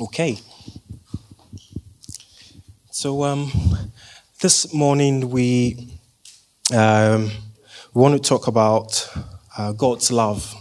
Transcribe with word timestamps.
Okay. 0.00 0.38
So 2.92 3.24
um, 3.24 3.50
this 4.40 4.72
morning 4.72 5.28
we 5.28 5.98
um, 6.72 7.32
want 7.94 8.14
to 8.14 8.20
talk 8.20 8.46
about 8.46 9.10
uh, 9.56 9.72
God's 9.72 10.12
love. 10.12 10.54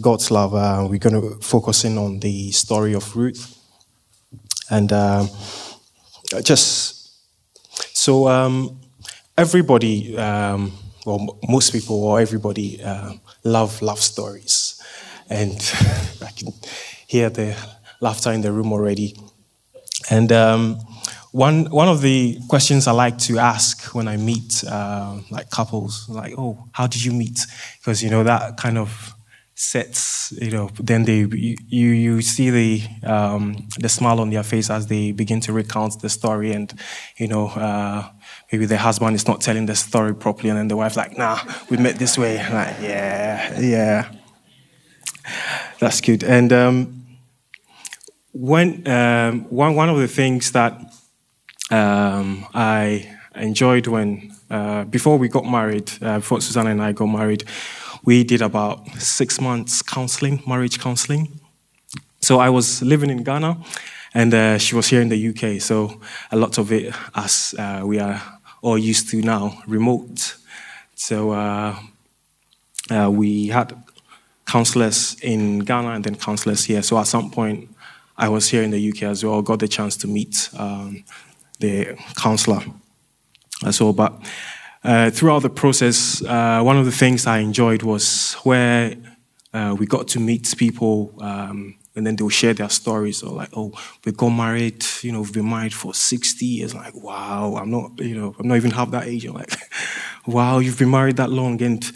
God's 0.00 0.30
love. 0.30 0.54
Uh, 0.54 0.86
we're 0.88 1.00
going 1.00 1.20
to 1.20 1.40
focus 1.44 1.84
in 1.84 1.98
on 1.98 2.20
the 2.20 2.52
story 2.52 2.94
of 2.94 3.16
Ruth, 3.16 3.58
and 4.70 4.92
uh, 4.92 5.26
just 6.44 7.10
so 7.92 8.28
um, 8.28 8.78
everybody, 9.36 10.16
um, 10.16 10.70
well, 11.04 11.40
most 11.48 11.72
people 11.72 12.04
or 12.04 12.20
everybody 12.20 12.80
uh, 12.80 13.14
love 13.42 13.82
love 13.82 13.98
stories, 13.98 14.80
and 15.28 15.54
I 16.24 16.30
can 16.30 16.52
hear 17.08 17.30
the 17.30 17.56
laughter 18.00 18.32
in 18.32 18.40
the 18.40 18.52
room 18.52 18.72
already. 18.72 19.16
And 20.10 20.32
um, 20.32 20.78
one 21.32 21.66
one 21.70 21.88
of 21.88 22.00
the 22.00 22.38
questions 22.48 22.86
I 22.86 22.92
like 22.92 23.18
to 23.18 23.38
ask 23.38 23.94
when 23.94 24.08
I 24.08 24.16
meet 24.16 24.64
uh, 24.68 25.20
like 25.30 25.50
couples, 25.50 26.08
like, 26.08 26.34
oh, 26.36 26.68
how 26.72 26.86
did 26.86 27.04
you 27.04 27.12
meet? 27.12 27.46
Because 27.78 28.02
you 28.02 28.10
know 28.10 28.24
that 28.24 28.56
kind 28.56 28.78
of 28.78 29.14
sets, 29.54 30.32
you 30.40 30.50
know, 30.50 30.70
then 30.80 31.04
they 31.04 31.26
you 31.28 31.90
you 31.90 32.22
see 32.22 32.50
the 32.50 32.82
um, 33.04 33.68
the 33.78 33.88
smile 33.88 34.20
on 34.20 34.30
their 34.30 34.42
face 34.42 34.70
as 34.70 34.86
they 34.86 35.12
begin 35.12 35.40
to 35.42 35.52
recount 35.52 36.00
the 36.00 36.08
story, 36.08 36.52
and 36.52 36.72
you 37.16 37.28
know. 37.28 37.48
Uh, 37.48 38.08
maybe 38.52 38.66
the 38.66 38.78
husband 38.78 39.14
is 39.14 39.26
not 39.28 39.40
telling 39.40 39.66
the 39.66 39.76
story 39.76 40.14
properly, 40.14 40.50
and 40.50 40.58
then 40.58 40.68
the 40.68 40.76
wife's 40.76 40.96
like, 40.96 41.16
"Nah, 41.16 41.38
we 41.68 41.76
met 41.76 41.98
this 41.98 42.18
way." 42.18 42.36
like, 42.52 42.76
yeah, 42.80 43.60
yeah, 43.60 44.12
that's 45.78 46.00
good. 46.00 46.24
And 46.24 46.52
um, 46.52 46.99
when 48.32 48.86
um, 48.88 49.44
one 49.50 49.74
one 49.74 49.88
of 49.88 49.98
the 49.98 50.08
things 50.08 50.52
that 50.52 50.72
um, 51.70 52.46
I 52.54 53.08
enjoyed 53.34 53.86
when 53.86 54.32
uh, 54.50 54.84
before 54.84 55.16
we 55.18 55.28
got 55.28 55.44
married, 55.44 55.90
uh, 56.02 56.18
before 56.18 56.40
Susanna 56.40 56.70
and 56.70 56.82
I 56.82 56.92
got 56.92 57.06
married, 57.06 57.44
we 58.04 58.24
did 58.24 58.42
about 58.42 58.88
six 58.98 59.40
months 59.40 59.82
counseling, 59.82 60.42
marriage 60.46 60.80
counseling. 60.80 61.40
So 62.20 62.38
I 62.38 62.50
was 62.50 62.82
living 62.82 63.10
in 63.10 63.22
Ghana, 63.22 63.58
and 64.14 64.34
uh, 64.34 64.58
she 64.58 64.74
was 64.74 64.88
here 64.88 65.00
in 65.00 65.08
the 65.08 65.28
UK. 65.28 65.60
So 65.60 66.00
a 66.30 66.36
lot 66.36 66.58
of 66.58 66.72
it, 66.72 66.94
as 67.14 67.54
uh, 67.58 67.82
we 67.84 67.98
are 67.98 68.20
all 68.62 68.78
used 68.78 69.10
to 69.10 69.22
now, 69.22 69.62
remote. 69.66 70.36
So 70.94 71.30
uh, 71.30 71.76
uh, 72.90 73.10
we 73.10 73.48
had 73.48 73.74
counselors 74.46 75.16
in 75.22 75.60
Ghana 75.60 75.90
and 75.90 76.04
then 76.04 76.16
counselors 76.16 76.64
here. 76.64 76.82
So 76.82 76.98
at 76.98 77.06
some 77.06 77.30
point, 77.30 77.69
I 78.20 78.28
was 78.28 78.50
here 78.50 78.62
in 78.62 78.70
the 78.70 78.90
UK 78.90 79.04
as 79.04 79.24
well, 79.24 79.40
got 79.40 79.60
the 79.60 79.68
chance 79.68 79.96
to 79.98 80.06
meet 80.06 80.50
um, 80.58 81.04
the 81.58 81.96
counselor 82.16 82.60
as 83.64 83.80
well. 83.80 83.94
But 83.94 84.12
uh, 84.84 85.10
throughout 85.10 85.40
the 85.40 85.48
process, 85.48 86.22
uh, 86.24 86.60
one 86.62 86.76
of 86.76 86.84
the 86.84 86.92
things 86.92 87.26
I 87.26 87.38
enjoyed 87.38 87.82
was 87.82 88.34
where 88.44 88.94
uh, 89.54 89.74
we 89.78 89.86
got 89.86 90.06
to 90.08 90.20
meet 90.20 90.54
people. 90.58 91.14
Um, 91.18 91.76
and 91.96 92.06
then 92.06 92.16
they'll 92.16 92.28
share 92.28 92.54
their 92.54 92.68
stories 92.68 93.22
or 93.22 93.32
like, 93.32 93.50
oh, 93.56 93.72
we 94.04 94.12
got 94.12 94.28
married, 94.28 94.84
you 95.02 95.12
know, 95.12 95.20
we've 95.20 95.32
been 95.32 95.48
married 95.48 95.74
for 95.74 95.92
60 95.92 96.44
years. 96.44 96.74
Like, 96.74 96.94
wow, 96.94 97.56
I'm 97.56 97.70
not, 97.70 97.98
you 98.00 98.14
know, 98.14 98.36
I'm 98.38 98.46
not 98.46 98.56
even 98.56 98.70
half 98.70 98.90
that 98.92 99.08
age. 99.08 99.24
I'm 99.24 99.34
like, 99.34 99.52
wow, 100.26 100.58
you've 100.58 100.78
been 100.78 100.90
married 100.90 101.16
that 101.16 101.30
long. 101.30 101.60
And 101.62 101.90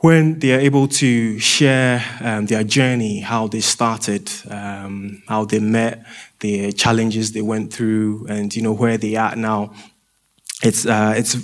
when 0.00 0.38
they 0.38 0.52
are 0.54 0.60
able 0.60 0.86
to 0.86 1.38
share 1.38 2.04
um, 2.20 2.46
their 2.46 2.62
journey, 2.62 3.20
how 3.20 3.48
they 3.48 3.60
started, 3.60 4.30
um, 4.48 5.22
how 5.28 5.44
they 5.44 5.58
met, 5.58 6.04
the 6.40 6.72
challenges 6.72 7.32
they 7.32 7.42
went 7.42 7.72
through, 7.72 8.26
and 8.28 8.54
you 8.54 8.62
know 8.62 8.72
where 8.72 8.96
they 8.96 9.16
are 9.16 9.34
now, 9.34 9.72
it's 10.62 10.86
uh, 10.86 11.14
it's 11.16 11.34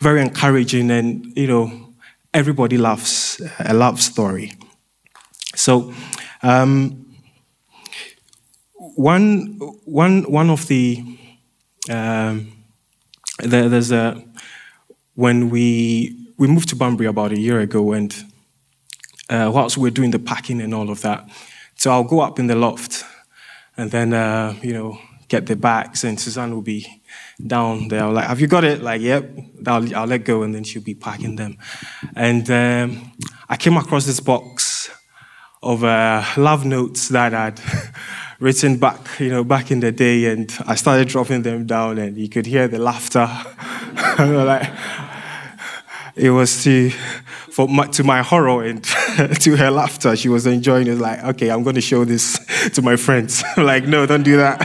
very 0.00 0.20
encouraging, 0.20 0.90
and 0.90 1.32
you 1.36 1.46
know 1.46 1.94
everybody 2.34 2.78
loves 2.78 3.40
a 3.58 3.74
love 3.74 4.00
story. 4.00 4.52
So. 5.54 5.92
Um, 6.42 7.02
one, 8.94 9.58
one, 9.84 10.22
one 10.24 10.50
of 10.50 10.66
the, 10.66 11.02
um, 11.88 12.52
there, 13.38 13.68
there's 13.68 13.92
a, 13.92 14.22
when 15.14 15.50
we 15.50 16.21
we 16.42 16.48
moved 16.48 16.68
to 16.70 16.74
Banbury 16.74 17.06
about 17.06 17.30
a 17.30 17.38
year 17.38 17.60
ago, 17.60 17.92
and 17.92 18.12
uh, 19.30 19.48
whilst 19.54 19.78
we're 19.78 19.92
doing 19.92 20.10
the 20.10 20.18
packing 20.18 20.60
and 20.60 20.74
all 20.74 20.90
of 20.90 21.00
that, 21.02 21.30
so 21.76 21.92
I'll 21.92 22.02
go 22.02 22.18
up 22.18 22.40
in 22.40 22.48
the 22.48 22.56
loft, 22.56 23.04
and 23.76 23.92
then 23.92 24.12
uh, 24.12 24.56
you 24.60 24.72
know 24.72 24.98
get 25.28 25.46
the 25.46 25.54
bags, 25.54 26.02
and 26.02 26.18
Suzanne 26.18 26.52
will 26.52 26.60
be 26.60 26.84
down 27.46 27.86
there. 27.86 28.02
I'm 28.02 28.14
like, 28.14 28.26
"Have 28.26 28.40
you 28.40 28.48
got 28.48 28.64
it?" 28.64 28.82
Like, 28.82 29.00
"Yep." 29.00 29.24
I'll, 29.68 29.96
I'll 29.96 30.08
let 30.08 30.24
go, 30.24 30.42
and 30.42 30.52
then 30.52 30.64
she'll 30.64 30.82
be 30.82 30.96
packing 30.96 31.36
them. 31.36 31.58
And 32.16 32.50
um, 32.50 33.12
I 33.48 33.56
came 33.56 33.76
across 33.76 34.04
this 34.04 34.18
box 34.18 34.90
of 35.62 35.84
uh, 35.84 36.24
love 36.36 36.64
notes 36.64 37.08
that 37.10 37.34
I'd 37.34 37.60
written 38.40 38.78
back, 38.78 39.20
you 39.20 39.30
know, 39.30 39.44
back 39.44 39.70
in 39.70 39.78
the 39.78 39.92
day, 39.92 40.24
and 40.24 40.52
I 40.66 40.74
started 40.74 41.06
dropping 41.06 41.42
them 41.42 41.66
down, 41.66 41.98
and 41.98 42.16
you 42.16 42.28
could 42.28 42.46
hear 42.46 42.66
the 42.66 42.80
laughter. 42.80 43.30
like, 44.18 44.68
it 46.14 46.30
was 46.30 46.62
to, 46.64 46.90
for 47.50 47.68
my, 47.68 47.86
to 47.88 48.04
my 48.04 48.22
horror 48.22 48.64
and 48.64 48.84
to 49.40 49.56
her 49.56 49.70
laughter, 49.70 50.14
she 50.16 50.28
was 50.28 50.46
enjoying 50.46 50.86
it. 50.86 50.98
Like, 50.98 51.22
okay, 51.24 51.50
I'm 51.50 51.62
going 51.62 51.76
to 51.76 51.80
show 51.80 52.04
this 52.04 52.38
to 52.74 52.82
my 52.82 52.96
friends. 52.96 53.42
like, 53.56 53.86
no, 53.86 54.06
don't 54.06 54.22
do 54.22 54.36
that. 54.36 54.60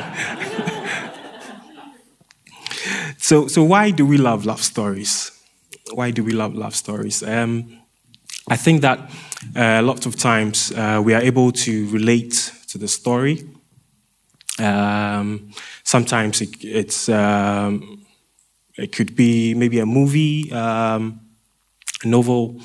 so, 3.18 3.48
so 3.48 3.64
why 3.64 3.92
do 3.92 4.06
we 4.06 4.18
love 4.18 4.46
love 4.46 4.62
stories? 4.62 5.32
Why 5.94 6.12
do 6.12 6.24
we 6.24 6.32
love 6.32 6.54
love 6.54 6.76
stories? 6.76 7.24
Um, 7.24 7.82
I 8.50 8.58
think 8.58 8.82
that 8.82 9.00
uh, 9.56 9.82
lots 9.84 10.06
of 10.06 10.18
times 10.18 10.72
uh, 10.72 11.02
we 11.04 11.14
are 11.14 11.22
able 11.22 11.52
to 11.52 11.88
relate 11.90 12.52
to 12.70 12.78
the 12.78 12.88
story. 12.88 13.50
Um, 14.60 15.52
sometimes 15.84 16.42
it, 16.42 16.64
it's 16.64 17.08
um, 17.08 18.06
it 18.78 18.92
could 18.92 19.16
be 19.16 19.54
maybe 19.54 19.80
a 19.80 19.86
movie. 19.86 20.52
Um, 20.52 21.27
novel, 22.04 22.62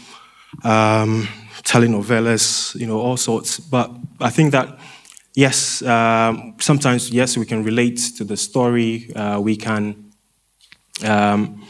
um, 0.65 1.29
telenovelas, 1.63 2.75
you 2.75 2.87
know, 2.87 3.01
all 3.01 3.17
sorts. 3.17 3.61
But 3.61 3.91
I 4.21 4.31
think 4.31 4.53
that, 4.53 4.79
yes, 5.35 5.83
um, 5.83 6.55
sometimes, 6.59 7.11
yes, 7.11 7.37
we 7.37 7.47
can 7.47 7.65
relate 7.65 8.01
to 8.17 8.25
the 8.25 8.37
story. 8.37 9.13
Uh, 9.15 9.41
we 9.41 9.57
can 9.57 10.13
um, 11.05 11.65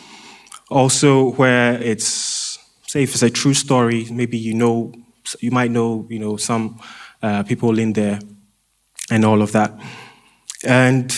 also, 0.68 1.32
where 1.32 1.80
it's, 1.82 2.58
say, 2.86 3.02
if 3.02 3.12
it's 3.12 3.22
a 3.22 3.30
true 3.30 3.54
story, 3.54 4.06
maybe 4.10 4.38
you 4.38 4.54
know, 4.54 4.92
you 5.40 5.50
might 5.50 5.70
know, 5.70 6.06
you 6.10 6.18
know, 6.18 6.36
some 6.36 6.80
uh, 7.22 7.42
people 7.42 7.78
in 7.78 7.92
there 7.92 8.18
and 9.10 9.24
all 9.24 9.42
of 9.42 9.52
that. 9.52 9.72
And 10.64 11.10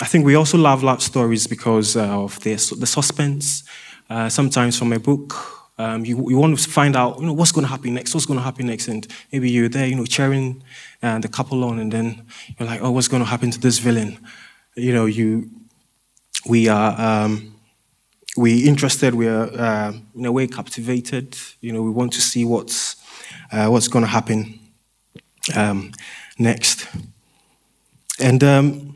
I 0.00 0.06
think 0.06 0.24
we 0.24 0.34
also 0.34 0.58
love 0.58 0.82
love 0.82 1.02
stories 1.02 1.46
because 1.46 1.96
of 1.96 2.38
the, 2.40 2.54
the 2.78 2.86
suspense. 2.86 3.64
Uh, 4.08 4.28
sometimes 4.28 4.78
from 4.78 4.92
a 4.92 4.98
book, 4.98 5.55
um, 5.78 6.04
you, 6.04 6.30
you 6.30 6.38
want 6.38 6.58
to 6.58 6.70
find 6.70 6.96
out, 6.96 7.20
you 7.20 7.26
know, 7.26 7.32
what's 7.32 7.52
going 7.52 7.64
to 7.64 7.70
happen 7.70 7.94
next, 7.94 8.14
what's 8.14 8.26
going 8.26 8.38
to 8.38 8.44
happen 8.44 8.66
next, 8.66 8.88
and 8.88 9.06
maybe 9.32 9.50
you're 9.50 9.68
there, 9.68 9.86
you 9.86 9.94
know, 9.94 10.06
cheering 10.06 10.62
uh, 11.02 11.18
the 11.18 11.28
couple 11.28 11.64
on, 11.64 11.78
and 11.78 11.92
then 11.92 12.24
you're 12.58 12.68
like, 12.68 12.80
oh, 12.82 12.90
what's 12.90 13.08
going 13.08 13.22
to 13.22 13.28
happen 13.28 13.50
to 13.50 13.60
this 13.60 13.78
villain? 13.78 14.18
You 14.74 14.92
know, 14.92 15.06
you, 15.06 15.50
we 16.48 16.68
are, 16.68 16.98
um, 16.98 17.54
we 18.36 18.66
interested, 18.66 19.14
we 19.14 19.28
are 19.28 19.48
uh, 19.52 19.92
in 20.14 20.24
a 20.24 20.32
way 20.32 20.46
captivated. 20.46 21.36
You 21.60 21.72
know, 21.72 21.82
we 21.82 21.90
want 21.90 22.12
to 22.12 22.20
see 22.20 22.44
what's, 22.44 22.96
uh, 23.50 23.68
what's 23.68 23.88
going 23.88 24.04
to 24.04 24.10
happen 24.10 24.60
um, 25.54 25.92
next. 26.38 26.86
And 28.20 28.42
um, 28.44 28.94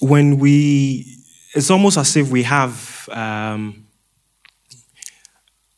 when 0.00 0.38
we, 0.38 1.18
it's 1.54 1.70
almost 1.70 1.98
as 1.98 2.16
if 2.16 2.30
we 2.30 2.42
have 2.42 3.08
um, 3.12 3.83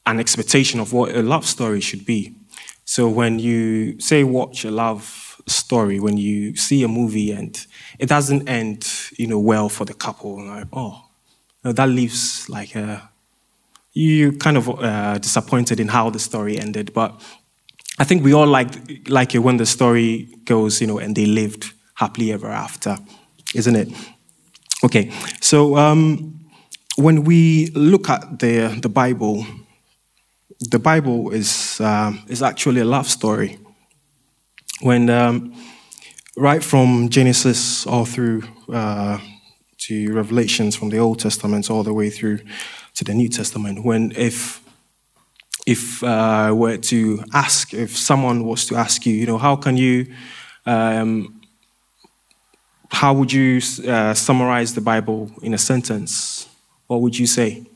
an 0.06 0.20
expectation 0.20 0.80
of 0.80 0.92
what 0.92 1.14
a 1.14 1.22
love 1.22 1.44
story 1.44 1.80
should 1.80 2.06
be. 2.06 2.34
So 2.84 3.08
when 3.08 3.38
you 3.38 4.00
say 4.00 4.24
watch 4.24 4.64
a 4.64 4.70
love 4.70 5.40
story, 5.46 5.98
when 6.00 6.16
you 6.16 6.56
see 6.56 6.82
a 6.84 6.88
movie 6.88 7.32
and 7.32 7.66
it 7.98 8.08
doesn't 8.08 8.48
end, 8.48 8.88
you 9.16 9.26
know, 9.26 9.38
well 9.38 9.68
for 9.68 9.84
the 9.84 9.94
couple, 9.94 10.46
like 10.46 10.66
oh, 10.72 11.06
know, 11.66 11.72
that 11.72 11.88
leaves 11.88 12.48
like 12.48 12.74
a 12.74 13.10
you 13.92 14.32
kind 14.32 14.56
of 14.56 14.68
uh, 14.68 15.18
disappointed 15.18 15.80
in 15.80 15.88
how 15.88 16.10
the 16.10 16.18
story 16.18 16.58
ended. 16.58 16.92
But 16.92 17.20
I 17.98 18.04
think 18.04 18.22
we 18.24 18.32
all 18.32 18.46
like 18.46 19.08
like 19.08 19.34
it 19.34 19.40
when 19.40 19.56
the 19.56 19.66
story 19.66 20.28
goes, 20.44 20.80
you 20.80 20.86
know, 20.86 20.98
and 20.98 21.16
they 21.16 21.26
lived 21.26 21.72
happily 21.94 22.32
ever 22.32 22.48
after, 22.48 22.98
isn't 23.54 23.76
it? 23.76 23.88
Okay, 24.84 25.10
so 25.40 25.76
um, 25.76 26.38
when 26.96 27.24
we 27.24 27.70
look 27.74 28.08
at 28.08 28.38
the 28.38 28.78
the 28.80 28.88
Bible 28.88 29.46
the 30.60 30.78
Bible 30.78 31.30
is, 31.30 31.80
um, 31.80 32.22
is 32.28 32.42
actually 32.42 32.80
a 32.80 32.84
love 32.84 33.08
story. 33.08 33.58
When, 34.80 35.10
um, 35.10 35.54
right 36.36 36.62
from 36.62 37.08
Genesis 37.08 37.86
all 37.86 38.04
through 38.04 38.42
uh, 38.72 39.18
to 39.78 40.12
Revelations, 40.12 40.76
from 40.76 40.90
the 40.90 40.98
Old 40.98 41.18
Testament 41.18 41.70
all 41.70 41.82
the 41.82 41.94
way 41.94 42.10
through 42.10 42.40
to 42.94 43.04
the 43.04 43.14
New 43.14 43.28
Testament. 43.28 43.84
When 43.84 44.12
if 44.16 44.62
if 45.66 46.02
uh, 46.04 46.52
were 46.54 46.76
to 46.76 47.24
ask, 47.32 47.74
if 47.74 47.96
someone 47.96 48.44
was 48.44 48.66
to 48.66 48.76
ask 48.76 49.04
you, 49.04 49.14
you 49.14 49.26
know, 49.26 49.36
how 49.36 49.56
can 49.56 49.76
you, 49.76 50.06
um, 50.64 51.40
how 52.88 53.12
would 53.12 53.32
you 53.32 53.60
uh, 53.86 54.14
summarize 54.14 54.74
the 54.74 54.80
Bible 54.80 55.28
in 55.42 55.52
a 55.54 55.58
sentence? 55.58 56.48
What 56.86 57.00
would 57.00 57.18
you 57.18 57.26
say? 57.26 57.66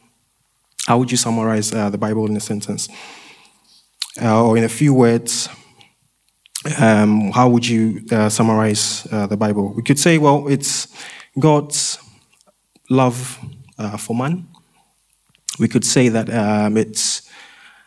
How 0.91 0.99
would 0.99 1.13
you 1.13 1.17
summarize 1.17 1.73
uh, 1.73 1.89
the 1.89 1.99
Bible 1.99 2.27
in 2.27 2.37
a 2.37 2.41
sentence? 2.41 2.89
Uh, 4.21 4.45
or 4.45 4.57
in 4.57 4.65
a 4.65 4.69
few 4.69 4.93
words, 4.93 5.49
um, 6.81 7.31
how 7.31 7.49
would 7.49 7.65
you 7.65 8.03
uh, 8.11 8.29
summarize 8.29 9.07
uh, 9.13 9.29
the 9.29 9.37
Bible? 9.37 9.73
We 9.73 9.85
could 9.85 10.01
say, 10.01 10.19
well, 10.19 10.49
it's 10.49 10.89
God's 11.39 11.97
love 12.89 13.39
for 14.01 14.17
man. 14.17 14.49
We 15.61 15.69
could 15.69 15.85
say 15.85 16.09
that 16.09 16.29
um, 16.29 16.77
it's 16.77 17.23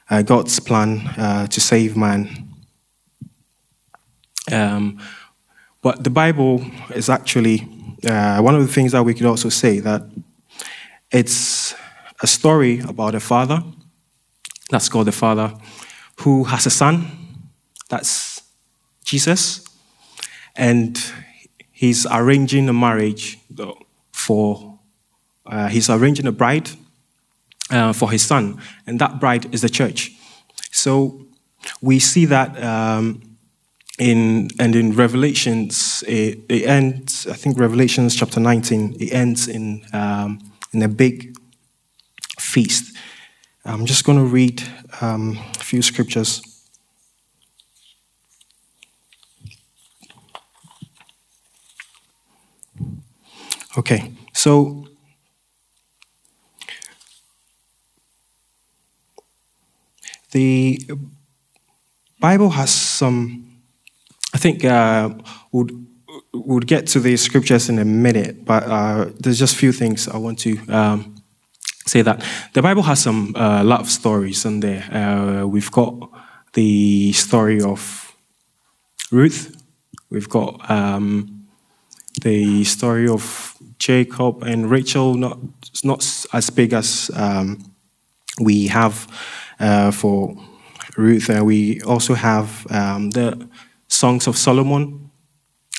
uh, 0.09 0.21
God's 0.21 0.57
plan 0.61 1.05
uh, 1.17 1.47
to 1.47 1.59
save 1.59 1.97
man. 1.97 2.53
Um, 4.49 4.97
but 5.81 6.05
the 6.05 6.09
Bible 6.09 6.65
is 6.95 7.09
actually 7.09 7.67
uh, 8.07 8.39
one 8.39 8.55
of 8.55 8.61
the 8.65 8.73
things 8.73 8.93
that 8.93 9.03
we 9.03 9.13
could 9.13 9.27
also 9.27 9.49
say 9.49 9.79
that 9.79 10.03
it's 11.11 11.75
a 12.23 12.27
story 12.27 12.79
about 12.79 13.13
a 13.13 13.19
father, 13.19 13.61
that's 14.69 14.87
God 14.87 15.05
the 15.05 15.11
Father, 15.11 15.53
who 16.21 16.45
has 16.45 16.65
a 16.65 16.69
son, 16.69 17.05
that's 17.89 18.41
Jesus, 19.03 19.67
and 20.55 20.97
he's 21.71 22.07
arranging 22.09 22.69
a 22.69 22.73
marriage 22.73 23.37
for, 24.13 24.79
uh, 25.45 25.67
he's 25.67 25.89
arranging 25.89 26.25
a 26.25 26.31
bride 26.31 26.69
uh, 27.69 27.91
for 27.91 28.09
his 28.09 28.25
son, 28.25 28.57
and 28.87 28.99
that 28.99 29.19
bride 29.19 29.53
is 29.53 29.61
the 29.61 29.69
church. 29.69 30.11
So 30.71 31.25
we 31.81 31.99
see 31.99 32.25
that 32.25 32.61
um, 32.63 33.21
in 33.99 34.49
and 34.59 34.75
in 34.75 34.93
Revelations, 34.93 36.03
it, 36.07 36.39
it, 36.47 36.63
ends. 36.63 37.27
I 37.27 37.33
think 37.33 37.59
Revelations 37.59 38.15
chapter 38.15 38.39
19. 38.39 38.95
It 38.99 39.13
ends 39.13 39.47
in 39.47 39.85
um, 39.93 40.39
in 40.71 40.81
a 40.81 40.87
big 40.87 41.32
feast. 42.53 42.95
I'm 43.65 43.85
just 43.85 44.03
going 44.05 44.17
to 44.17 44.25
read 44.25 44.61
um, 45.01 45.39
a 45.59 45.63
few 45.63 45.81
scriptures. 45.81 46.41
Okay, 53.75 54.11
so 54.33 54.87
The 60.33 60.79
Bible 62.19 62.49
has 62.49 62.71
some, 62.71 63.61
I 64.33 64.39
think 64.39 64.65
uh, 64.65 65.11
we'll, 65.51 65.67
we'll 66.33 66.59
get 66.59 66.87
to 66.87 66.99
the 66.99 67.15
scriptures 67.17 67.69
in 67.69 67.77
a 67.77 67.85
minute, 67.85 68.43
but 68.43 68.63
uh, 68.63 69.11
there's 69.19 69.37
just 69.37 69.53
a 69.53 69.57
few 69.59 69.71
things 69.71 70.07
I 70.07 70.17
want 70.17 70.39
to 70.39 70.57
um, 70.69 71.12
say 71.85 72.01
that. 72.01 72.23
The 72.53 72.61
Bible 72.61 72.83
has 72.83 73.01
some 73.01 73.35
uh, 73.35 73.63
love 73.63 73.89
stories 73.89 74.45
in 74.45 74.59
there. 74.59 74.83
Uh, 74.91 75.45
we've 75.45 75.71
got 75.71 76.09
the 76.53 77.11
story 77.13 77.61
of 77.61 78.15
Ruth, 79.11 79.55
we've 80.09 80.29
got 80.29 80.69
um, 80.69 81.47
the 82.21 82.63
story 82.63 83.07
of 83.07 83.55
Jacob 83.77 84.43
and 84.43 84.69
Rachel, 84.69 85.15
not, 85.15 85.37
not 85.83 86.25
as 86.33 86.49
big 86.49 86.73
as 86.73 87.11
um, 87.15 87.63
we 88.39 88.67
have 88.67 89.07
uh, 89.59 89.91
for 89.91 90.35
Ruth. 90.97 91.29
Uh, 91.29 91.43
we 91.43 91.81
also 91.81 92.13
have 92.13 92.65
um, 92.71 93.11
the 93.11 93.47
Songs 93.87 94.27
of 94.27 94.37
Solomon. 94.37 95.11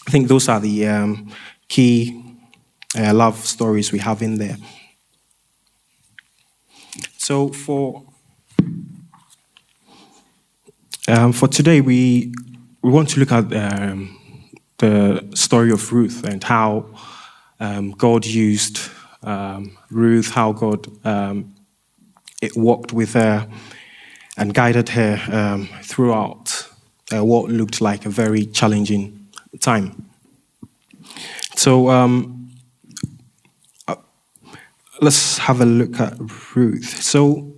I 0.06 0.10
think 0.10 0.28
those 0.28 0.48
are 0.48 0.60
the 0.60 0.86
um, 0.86 1.32
key 1.68 2.22
uh, 2.96 3.12
love 3.14 3.36
stories 3.44 3.90
we 3.92 3.98
have 3.98 4.22
in 4.22 4.36
there. 4.38 4.56
So 7.24 7.48
for 7.48 8.02
um, 11.08 11.32
for 11.32 11.48
today, 11.48 11.80
we 11.80 12.34
we 12.82 12.90
want 12.90 13.08
to 13.10 13.20
look 13.20 13.32
at 13.32 13.50
um, 13.56 14.14
the 14.76 15.26
story 15.34 15.70
of 15.72 15.90
Ruth 15.90 16.22
and 16.24 16.44
how 16.44 16.84
um, 17.60 17.92
God 17.92 18.26
used 18.26 18.78
um, 19.22 19.74
Ruth, 19.90 20.32
how 20.32 20.52
God 20.52 20.86
um, 21.06 21.54
it 22.42 22.58
walked 22.58 22.92
with 22.92 23.14
her 23.14 23.48
and 24.36 24.52
guided 24.52 24.90
her 24.90 25.18
um, 25.32 25.70
throughout 25.82 26.68
uh, 27.10 27.24
what 27.24 27.50
looked 27.50 27.80
like 27.80 28.04
a 28.04 28.10
very 28.10 28.44
challenging 28.44 29.28
time. 29.60 30.10
So 31.56 31.88
let's 35.00 35.38
have 35.38 35.60
a 35.60 35.66
look 35.66 36.00
at 36.00 36.14
Ruth. 36.54 37.02
So 37.02 37.52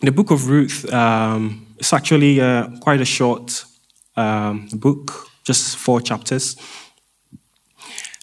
the 0.00 0.12
book 0.12 0.30
of 0.30 0.48
Ruth 0.48 0.90
um, 0.92 1.66
is 1.78 1.92
actually 1.92 2.40
uh, 2.40 2.68
quite 2.80 3.00
a 3.00 3.04
short 3.04 3.64
um, 4.16 4.68
book, 4.72 5.28
just 5.44 5.76
four 5.76 6.00
chapters. 6.00 6.56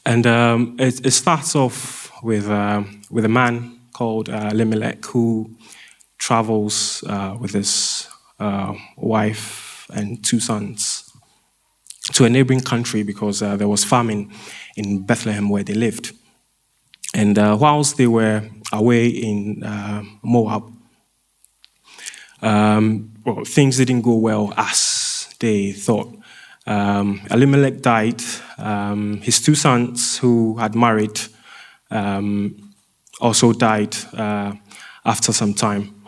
And 0.05 0.25
um, 0.25 0.75
it, 0.79 1.05
it, 1.05 1.11
starts 1.11 1.55
off 1.55 2.11
with, 2.23 2.49
uh, 2.49 2.83
with 3.09 3.25
a 3.25 3.29
man 3.29 3.81
called 3.93 4.29
uh, 4.29 4.49
Elimelech 4.51 5.03
who 5.05 5.57
travels 6.17 7.03
uh, 7.07 7.35
with 7.39 7.53
his 7.53 8.07
uh, 8.39 8.73
wife 8.95 9.89
and 9.93 10.23
two 10.23 10.39
sons 10.39 11.03
to 12.13 12.23
a 12.23 12.29
neighboring 12.29 12.61
country 12.61 13.03
because 13.03 13.41
uh, 13.41 13.57
there 13.57 13.67
was 13.67 13.83
famine 13.83 14.31
in 14.77 15.05
Bethlehem 15.05 15.49
where 15.49 15.63
they 15.63 15.73
lived. 15.73 16.13
And 17.13 17.37
uh, 17.37 17.57
whilst 17.59 17.97
they 17.97 18.07
were 18.07 18.43
away 18.71 19.07
in 19.07 19.63
uh, 19.63 20.03
Moab, 20.23 20.71
um, 22.41 23.13
well, 23.25 23.43
things 23.45 23.77
didn't 23.77 24.01
go 24.01 24.15
well 24.15 24.53
as 24.57 25.33
they 25.39 25.71
thought. 25.71 26.13
Um, 26.65 27.21
Elimelech 27.31 27.81
died. 27.81 28.21
Um, 28.57 29.21
his 29.21 29.41
two 29.41 29.55
sons, 29.55 30.17
who 30.17 30.57
had 30.57 30.75
married, 30.75 31.19
um, 31.89 32.73
also 33.21 33.53
died 33.53 33.95
uh, 34.13 34.53
after 35.05 35.31
some 35.33 35.53
time. 35.53 36.03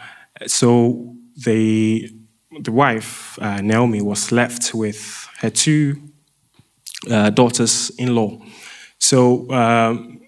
So 0.47 1.15
the, 1.45 2.11
the 2.61 2.71
wife, 2.71 3.39
uh, 3.41 3.61
Naomi, 3.61 4.01
was 4.01 4.31
left 4.31 4.73
with 4.73 5.27
her 5.39 5.49
two 5.49 5.95
uh, 7.09 7.29
daughters 7.29 7.91
in 7.97 8.13
law. 8.13 8.37
So 8.99 9.49
um, 9.51 10.18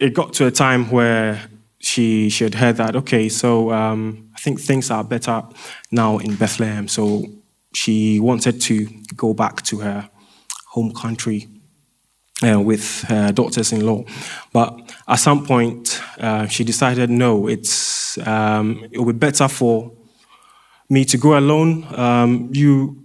it 0.00 0.14
got 0.14 0.32
to 0.32 0.46
a 0.46 0.50
time 0.50 0.90
where 0.90 1.40
she, 1.78 2.30
she 2.30 2.44
had 2.44 2.54
heard 2.54 2.76
that, 2.78 2.96
okay, 2.96 3.28
so 3.28 3.70
um, 3.70 4.30
I 4.34 4.38
think 4.40 4.60
things 4.60 4.90
are 4.90 5.04
better 5.04 5.42
now 5.90 6.18
in 6.18 6.34
Bethlehem. 6.36 6.88
So 6.88 7.24
she 7.74 8.18
wanted 8.18 8.60
to 8.62 8.88
go 9.14 9.34
back 9.34 9.62
to 9.62 9.78
her 9.78 10.08
home 10.68 10.92
country 10.92 11.48
uh, 12.42 12.60
with 12.60 13.02
her 13.02 13.30
daughters 13.32 13.72
in 13.72 13.84
law. 13.84 14.04
But 14.52 14.94
at 15.06 15.16
some 15.16 15.46
point, 15.46 16.00
uh, 16.18 16.46
she 16.46 16.64
decided 16.64 17.10
no, 17.10 17.46
it's, 17.46 18.16
um, 18.26 18.86
it 18.90 18.98
would 18.98 19.20
be 19.20 19.26
better 19.26 19.48
for 19.48 19.92
me 20.88 21.04
to 21.04 21.18
go 21.18 21.38
alone. 21.38 21.86
Um, 21.94 22.48
you, 22.52 23.04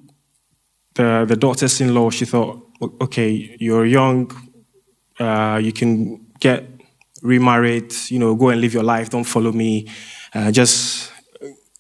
the, 0.93 1.25
the 1.27 1.35
daughters 1.35 1.81
in 1.81 1.93
law, 1.93 2.09
she 2.09 2.23
thought, 2.23 2.65
okay, 3.01 3.57
you're 3.59 3.85
young, 3.85 4.31
uh, 5.19 5.59
you 5.61 5.73
can 5.73 6.25
get 6.39 6.74
remarried, 7.25 7.91
you 8.09 8.19
know, 8.19 8.35
go 8.35 8.49
and 8.49 8.61
live 8.61 8.73
your 8.73 8.83
life, 8.83 9.09
don't 9.09 9.23
follow 9.23 9.51
me, 9.51 9.87
uh, 10.33 10.51
just 10.51 11.11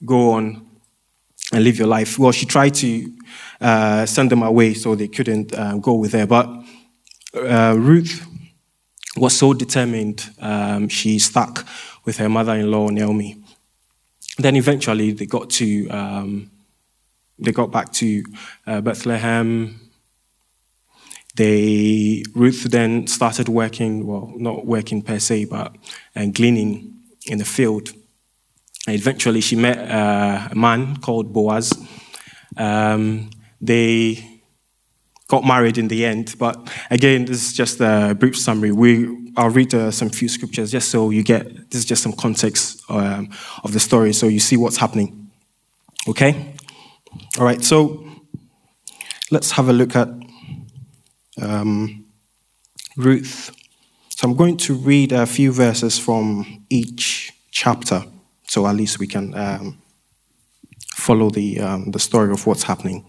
go 0.03 0.31
on 0.31 0.65
and 1.53 1.63
live 1.63 1.77
your 1.77 1.87
life. 1.87 2.17
Well, 2.17 2.31
she 2.31 2.45
tried 2.45 2.73
to 2.75 3.13
uh, 3.61 4.05
send 4.05 4.31
them 4.31 4.43
away 4.43 4.73
so 4.73 4.95
they 4.95 5.07
couldn't 5.07 5.53
uh, 5.53 5.77
go 5.77 5.93
with 5.93 6.13
her, 6.13 6.25
but 6.25 6.49
uh, 7.35 7.75
Ruth 7.77 8.25
was 9.17 9.37
so 9.37 9.53
determined, 9.53 10.29
um, 10.39 10.89
she 10.89 11.19
stuck 11.19 11.65
with 12.05 12.17
her 12.17 12.29
mother 12.29 12.55
in 12.55 12.69
law, 12.69 12.89
Naomi. 12.89 13.37
Then 14.37 14.55
eventually 14.55 15.11
they 15.11 15.25
got 15.25 15.49
to, 15.51 15.87
um, 15.89 16.51
they 17.39 17.51
got 17.51 17.71
back 17.71 17.93
to 17.93 18.23
uh, 18.67 18.81
Bethlehem. 18.81 19.79
They, 21.35 22.23
Ruth 22.33 22.63
then 22.63 23.07
started 23.07 23.49
working, 23.49 24.07
well, 24.07 24.31
not 24.37 24.65
working 24.65 25.01
per 25.01 25.19
se, 25.19 25.45
but 25.45 25.75
and 26.13 26.33
gleaning 26.33 26.93
in 27.27 27.39
the 27.39 27.45
field. 27.45 27.89
And 28.87 28.95
eventually 28.95 29.41
she 29.41 29.55
met 29.55 29.77
uh, 29.77 30.49
a 30.51 30.55
man 30.55 30.97
called 30.97 31.33
Boaz. 31.33 31.73
Um, 32.57 33.31
they 33.59 34.35
got 35.27 35.43
married 35.43 35.77
in 35.77 35.87
the 35.87 36.05
end. 36.05 36.35
But 36.37 36.71
again, 36.89 37.25
this 37.25 37.47
is 37.47 37.53
just 37.53 37.81
a 37.81 38.15
brief 38.17 38.37
summary. 38.37 38.71
We, 38.71 39.31
I'll 39.35 39.49
read 39.49 39.73
uh, 39.73 39.91
some 39.91 40.09
few 40.09 40.29
scriptures 40.29 40.71
just 40.71 40.89
so 40.89 41.09
you 41.09 41.23
get, 41.23 41.71
this 41.71 41.79
is 41.79 41.85
just 41.85 42.03
some 42.03 42.13
context 42.13 42.81
um, 42.89 43.29
of 43.63 43.73
the 43.73 43.79
story 43.79 44.13
so 44.13 44.27
you 44.27 44.39
see 44.39 44.55
what's 44.55 44.77
happening. 44.77 45.31
Okay? 46.07 46.55
All 47.37 47.45
right, 47.45 47.63
so 47.63 48.05
let's 49.31 49.51
have 49.51 49.67
a 49.67 49.73
look 49.73 49.95
at 49.95 50.09
um, 51.41 52.05
Ruth. 52.97 53.51
So 54.09 54.27
I'm 54.27 54.35
going 54.35 54.57
to 54.57 54.73
read 54.73 55.11
a 55.11 55.25
few 55.25 55.51
verses 55.51 55.99
from 55.99 56.65
each 56.69 57.31
chapter 57.51 58.03
so 58.47 58.67
at 58.67 58.75
least 58.75 58.99
we 58.99 59.07
can 59.07 59.33
um, 59.35 59.81
follow 60.95 61.29
the, 61.29 61.59
um, 61.59 61.91
the 61.91 61.99
story 61.99 62.31
of 62.31 62.45
what's 62.45 62.63
happening. 62.63 63.05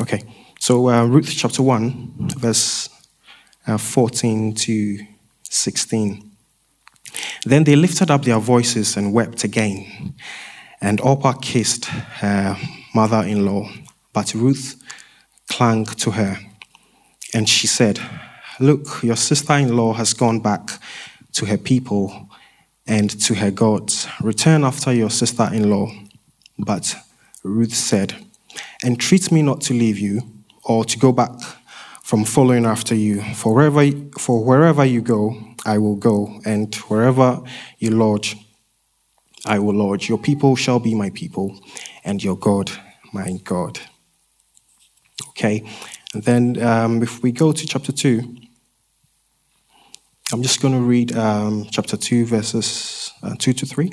Okay. 0.00 0.22
So, 0.60 0.88
uh, 0.88 1.04
Ruth 1.04 1.32
chapter 1.36 1.62
1, 1.62 2.30
verse 2.38 2.88
uh, 3.66 3.76
14 3.76 4.54
to 4.54 4.98
16. 5.42 6.30
Then 7.44 7.64
they 7.64 7.76
lifted 7.76 8.10
up 8.10 8.24
their 8.24 8.38
voices 8.38 8.96
and 8.96 9.12
wept 9.12 9.44
again. 9.44 10.14
And 10.80 11.00
Orpah 11.00 11.34
kissed 11.34 11.84
her 11.84 12.56
mother 12.94 13.22
in 13.26 13.44
law, 13.44 13.70
but 14.12 14.34
Ruth 14.34 14.82
clung 15.48 15.84
to 15.84 16.12
her. 16.12 16.38
And 17.34 17.48
she 17.48 17.66
said, 17.66 18.00
Look, 18.60 19.02
your 19.02 19.16
sister 19.16 19.54
in 19.54 19.76
law 19.76 19.92
has 19.92 20.14
gone 20.14 20.40
back 20.40 20.70
to 21.32 21.46
her 21.46 21.58
people 21.58 22.30
and 22.86 23.10
to 23.22 23.34
her 23.34 23.50
gods. 23.50 24.08
Return 24.22 24.64
after 24.64 24.92
your 24.92 25.10
sister 25.10 25.48
in 25.52 25.68
law. 25.68 25.90
But 26.58 26.94
Ruth 27.42 27.74
said, 27.74 28.14
Entreat 28.84 29.30
me 29.30 29.42
not 29.42 29.60
to 29.62 29.74
leave 29.74 29.98
you 29.98 30.22
or 30.64 30.84
to 30.84 30.98
go 30.98 31.12
back 31.12 31.32
from 32.02 32.24
following 32.24 32.64
after 32.64 32.94
you. 32.94 33.20
For 33.34 33.54
wherever, 33.54 33.84
for 34.18 34.44
wherever 34.44 34.84
you 34.84 35.00
go, 35.00 35.36
I 35.64 35.78
will 35.78 35.96
go, 35.96 36.40
and 36.44 36.72
wherever 36.86 37.42
you 37.78 37.90
lodge, 37.90 38.36
I 39.44 39.58
will 39.58 39.74
lodge. 39.74 40.08
Your 40.08 40.18
people 40.18 40.54
shall 40.54 40.78
be 40.78 40.94
my 40.94 41.10
people, 41.10 41.58
and 42.04 42.22
your 42.22 42.36
God, 42.36 42.70
my 43.12 43.38
God. 43.42 43.80
Okay, 45.30 45.68
and 46.14 46.22
then 46.22 46.62
um, 46.62 47.02
if 47.02 47.22
we 47.22 47.32
go 47.32 47.52
to 47.52 47.66
chapter 47.66 47.92
2, 47.92 48.22
I'm 50.32 50.42
just 50.42 50.60
going 50.60 50.74
to 50.74 50.80
read 50.80 51.16
um, 51.16 51.66
chapter 51.70 51.96
2, 51.96 52.26
verses 52.26 53.12
uh, 53.22 53.34
2 53.38 53.52
to 53.52 53.66
3, 53.66 53.92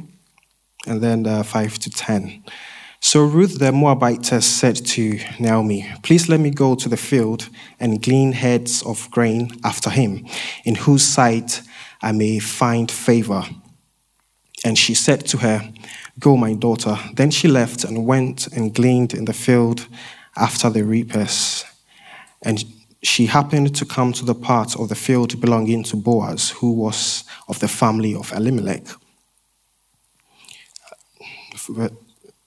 and 0.87 1.01
then 1.01 1.27
uh, 1.27 1.43
5 1.43 1.79
to 1.79 1.89
10. 1.89 2.43
So 2.99 3.23
Ruth 3.25 3.59
the 3.59 3.71
Moabitess 3.71 4.45
said 4.45 4.77
to 4.77 5.19
Naomi, 5.39 5.85
Please 6.03 6.29
let 6.29 6.39
me 6.39 6.49
go 6.49 6.73
to 6.73 6.87
the 6.87 6.97
field 6.97 7.49
and 7.79 8.01
glean 8.01 8.31
heads 8.31 8.81
of 8.83 9.11
grain 9.11 9.51
after 9.63 9.89
him, 9.89 10.25
in 10.63 10.75
whose 10.75 11.03
sight 11.03 11.61
I 12.01 12.13
may 12.13 12.39
find 12.39 12.89
favor. 12.89 13.43
And 14.63 14.77
she 14.77 14.95
said 14.95 15.25
to 15.27 15.37
her, 15.39 15.69
Go, 16.19 16.37
my 16.37 16.53
daughter. 16.53 16.97
Then 17.13 17.29
she 17.29 17.47
left 17.47 17.83
and 17.83 18.05
went 18.05 18.47
and 18.47 18.73
gleaned 18.73 19.13
in 19.13 19.25
the 19.25 19.33
field 19.33 19.87
after 20.37 20.69
the 20.69 20.83
reapers. 20.83 21.62
And 22.43 22.63
she 23.01 23.25
happened 23.25 23.75
to 23.75 23.85
come 23.85 24.13
to 24.13 24.25
the 24.25 24.35
part 24.35 24.79
of 24.79 24.89
the 24.89 24.95
field 24.95 25.41
belonging 25.41 25.83
to 25.85 25.97
Boaz, 25.97 26.51
who 26.51 26.71
was 26.71 27.23
of 27.47 27.59
the 27.59 27.67
family 27.67 28.15
of 28.15 28.31
Elimelech 28.31 28.87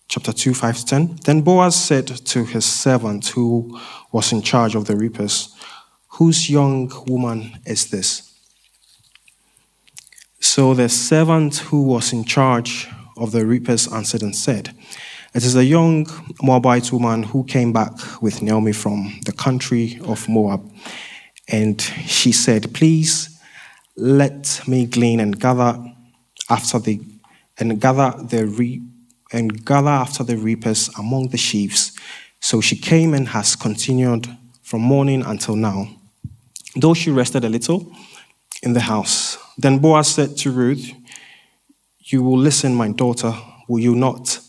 chapter 0.08 0.32
2, 0.32 0.54
5 0.54 0.76
to 0.76 0.86
10. 0.86 1.18
Then 1.24 1.42
Boaz 1.42 1.76
said 1.76 2.06
to 2.06 2.44
his 2.44 2.64
servant 2.64 3.28
who 3.28 3.78
was 4.12 4.32
in 4.32 4.42
charge 4.42 4.74
of 4.74 4.86
the 4.86 4.96
reapers, 4.96 5.54
Whose 6.08 6.48
young 6.48 6.90
woman 7.06 7.58
is 7.66 7.90
this? 7.90 8.34
So 10.40 10.74
the 10.74 10.88
servant 10.88 11.58
who 11.58 11.82
was 11.82 12.12
in 12.12 12.24
charge 12.24 12.88
of 13.16 13.32
the 13.32 13.44
reapers 13.44 13.92
answered 13.92 14.22
and 14.22 14.34
said, 14.34 14.74
It 15.36 15.44
is 15.44 15.54
a 15.54 15.62
young 15.62 16.06
Moabite 16.42 16.90
woman 16.90 17.22
who 17.22 17.44
came 17.44 17.70
back 17.70 17.92
with 18.22 18.40
Naomi 18.40 18.72
from 18.72 19.20
the 19.26 19.32
country 19.32 20.00
of 20.04 20.26
Moab. 20.30 20.62
And 21.46 21.78
she 22.06 22.32
said, 22.32 22.72
Please 22.72 23.38
let 23.98 24.62
me 24.66 24.86
glean 24.86 25.20
and 25.20 25.38
gather 25.38 25.78
after 26.48 26.78
the 26.78 27.02
and 27.58 27.78
gather 27.78 28.14
the 28.22 28.46
re- 28.46 28.80
and 29.30 29.62
gather 29.62 29.90
after 29.90 30.24
the 30.24 30.38
reapers 30.38 30.88
among 30.98 31.28
the 31.28 31.36
sheaves. 31.36 31.92
So 32.40 32.62
she 32.62 32.76
came 32.76 33.12
and 33.12 33.28
has 33.28 33.56
continued 33.56 34.34
from 34.62 34.80
morning 34.80 35.22
until 35.22 35.54
now, 35.54 35.88
though 36.76 36.94
she 36.94 37.10
rested 37.10 37.44
a 37.44 37.50
little 37.50 37.92
in 38.62 38.72
the 38.72 38.80
house. 38.80 39.36
Then 39.58 39.80
Boaz 39.80 40.08
said 40.08 40.38
to 40.38 40.50
Ruth, 40.50 40.92
You 42.06 42.22
will 42.22 42.38
listen, 42.38 42.74
my 42.74 42.90
daughter, 42.90 43.34
will 43.68 43.80
you 43.80 43.94
not? 43.94 44.40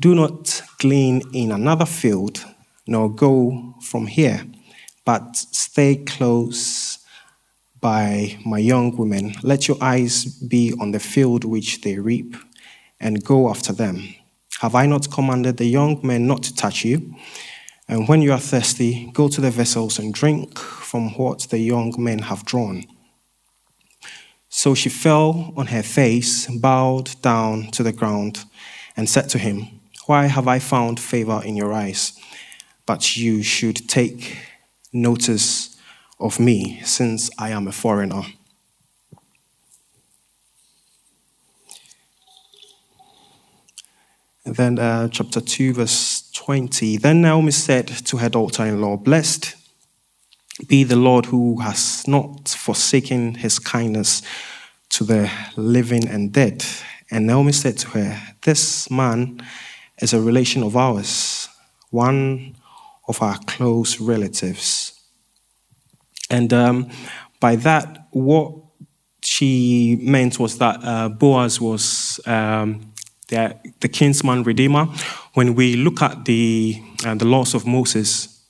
Do 0.00 0.14
not 0.14 0.62
glean 0.78 1.20
in 1.34 1.52
another 1.52 1.84
field, 1.84 2.42
nor 2.86 3.14
go 3.14 3.74
from 3.82 4.06
here, 4.06 4.46
but 5.04 5.36
stay 5.36 5.96
close 5.96 7.00
by 7.82 8.38
my 8.46 8.56
young 8.56 8.96
women. 8.96 9.34
Let 9.42 9.68
your 9.68 9.76
eyes 9.82 10.24
be 10.24 10.72
on 10.80 10.92
the 10.92 11.00
field 11.00 11.44
which 11.44 11.82
they 11.82 11.98
reap 11.98 12.34
and 12.98 13.22
go 13.22 13.50
after 13.50 13.74
them. 13.74 14.14
Have 14.60 14.74
I 14.74 14.86
not 14.86 15.10
commanded 15.10 15.58
the 15.58 15.66
young 15.66 16.00
men 16.02 16.26
not 16.26 16.44
to 16.44 16.54
touch 16.54 16.82
you? 16.82 17.14
And 17.86 18.08
when 18.08 18.22
you 18.22 18.32
are 18.32 18.40
thirsty, 18.40 19.10
go 19.12 19.28
to 19.28 19.40
the 19.42 19.50
vessels 19.50 19.98
and 19.98 20.14
drink 20.14 20.58
from 20.58 21.10
what 21.10 21.40
the 21.50 21.58
young 21.58 21.94
men 21.98 22.20
have 22.20 22.46
drawn. 22.46 22.86
So 24.48 24.74
she 24.74 24.88
fell 24.88 25.52
on 25.58 25.66
her 25.66 25.82
face, 25.82 26.46
bowed 26.46 27.20
down 27.20 27.70
to 27.72 27.82
the 27.82 27.92
ground, 27.92 28.44
and 28.96 29.06
said 29.06 29.28
to 29.30 29.38
him, 29.38 29.79
Why 30.10 30.26
have 30.26 30.48
I 30.48 30.58
found 30.58 30.98
favor 30.98 31.40
in 31.44 31.54
your 31.54 31.72
eyes? 31.72 32.18
But 32.84 33.16
you 33.16 33.44
should 33.44 33.88
take 33.88 34.38
notice 34.92 35.76
of 36.18 36.40
me, 36.40 36.80
since 36.82 37.30
I 37.38 37.50
am 37.50 37.68
a 37.68 37.70
foreigner. 37.70 38.22
And 44.44 44.56
then 44.56 44.80
uh, 44.80 45.06
chapter 45.10 45.40
2, 45.40 45.74
verse 45.74 46.28
20. 46.32 46.96
Then 46.96 47.22
Naomi 47.22 47.52
said 47.52 47.86
to 48.06 48.16
her 48.16 48.28
daughter 48.28 48.66
in 48.66 48.80
law, 48.80 48.96
Blessed 48.96 49.54
be 50.66 50.82
the 50.82 50.96
Lord 50.96 51.26
who 51.26 51.60
has 51.60 52.08
not 52.08 52.48
forsaken 52.48 53.36
his 53.36 53.60
kindness 53.60 54.22
to 54.88 55.04
the 55.04 55.30
living 55.56 56.08
and 56.08 56.32
dead. 56.32 56.64
And 57.12 57.28
Naomi 57.28 57.52
said 57.52 57.78
to 57.78 57.90
her, 57.90 58.20
This 58.42 58.90
man 58.90 59.40
is 60.00 60.12
a 60.12 60.20
relation 60.20 60.62
of 60.62 60.76
ours, 60.76 61.48
one 61.90 62.56
of 63.08 63.22
our 63.22 63.38
close 63.46 64.00
relatives. 64.00 65.00
And 66.30 66.52
um, 66.52 66.90
by 67.40 67.56
that, 67.56 68.06
what 68.10 68.52
she 69.22 69.98
meant 70.00 70.38
was 70.38 70.58
that 70.58 70.80
uh, 70.82 71.08
Boaz 71.08 71.60
was 71.60 72.20
um, 72.26 72.92
the, 73.28 73.58
the 73.80 73.88
kinsman 73.88 74.44
redeemer. 74.44 74.86
When 75.34 75.54
we 75.54 75.76
look 75.76 76.02
at 76.02 76.24
the, 76.24 76.80
uh, 77.04 77.14
the 77.14 77.24
laws 77.24 77.54
of 77.54 77.66
Moses, 77.66 78.40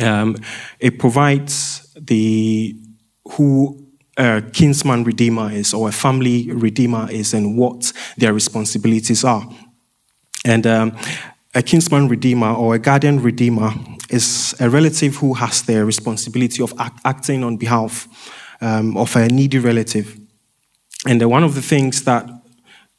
um, 0.00 0.36
it 0.80 0.98
provides 0.98 1.92
the 2.00 2.76
who 3.32 3.80
a 4.16 4.42
kinsman 4.52 5.04
redeemer 5.04 5.50
is 5.50 5.74
or 5.74 5.88
a 5.88 5.92
family 5.92 6.50
redeemer 6.52 7.10
is 7.10 7.34
and 7.34 7.58
what 7.58 7.92
their 8.16 8.32
responsibilities 8.32 9.24
are. 9.24 9.48
And 10.44 10.66
um, 10.66 10.96
a 11.54 11.62
kinsman 11.62 12.08
redeemer 12.08 12.52
or 12.52 12.74
a 12.74 12.78
guardian 12.78 13.22
redeemer 13.22 13.72
is 14.10 14.54
a 14.60 14.68
relative 14.68 15.16
who 15.16 15.34
has 15.34 15.62
the 15.62 15.84
responsibility 15.84 16.62
of 16.62 16.72
act- 16.78 17.00
acting 17.04 17.44
on 17.44 17.56
behalf 17.56 18.08
um, 18.60 18.96
of 18.96 19.14
a 19.16 19.28
needy 19.28 19.58
relative. 19.58 20.18
And 21.06 21.22
uh, 21.22 21.28
one 21.28 21.44
of 21.44 21.54
the 21.54 21.62
things 21.62 22.04
that 22.04 22.28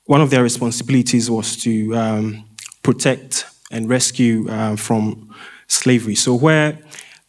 one 0.05 0.21
of 0.21 0.29
their 0.29 0.43
responsibilities 0.43 1.29
was 1.29 1.55
to 1.57 1.95
um, 1.95 2.45
protect 2.83 3.45
and 3.71 3.89
rescue 3.89 4.47
uh, 4.49 4.75
from 4.75 5.33
slavery. 5.67 6.15
So, 6.15 6.35
where, 6.35 6.77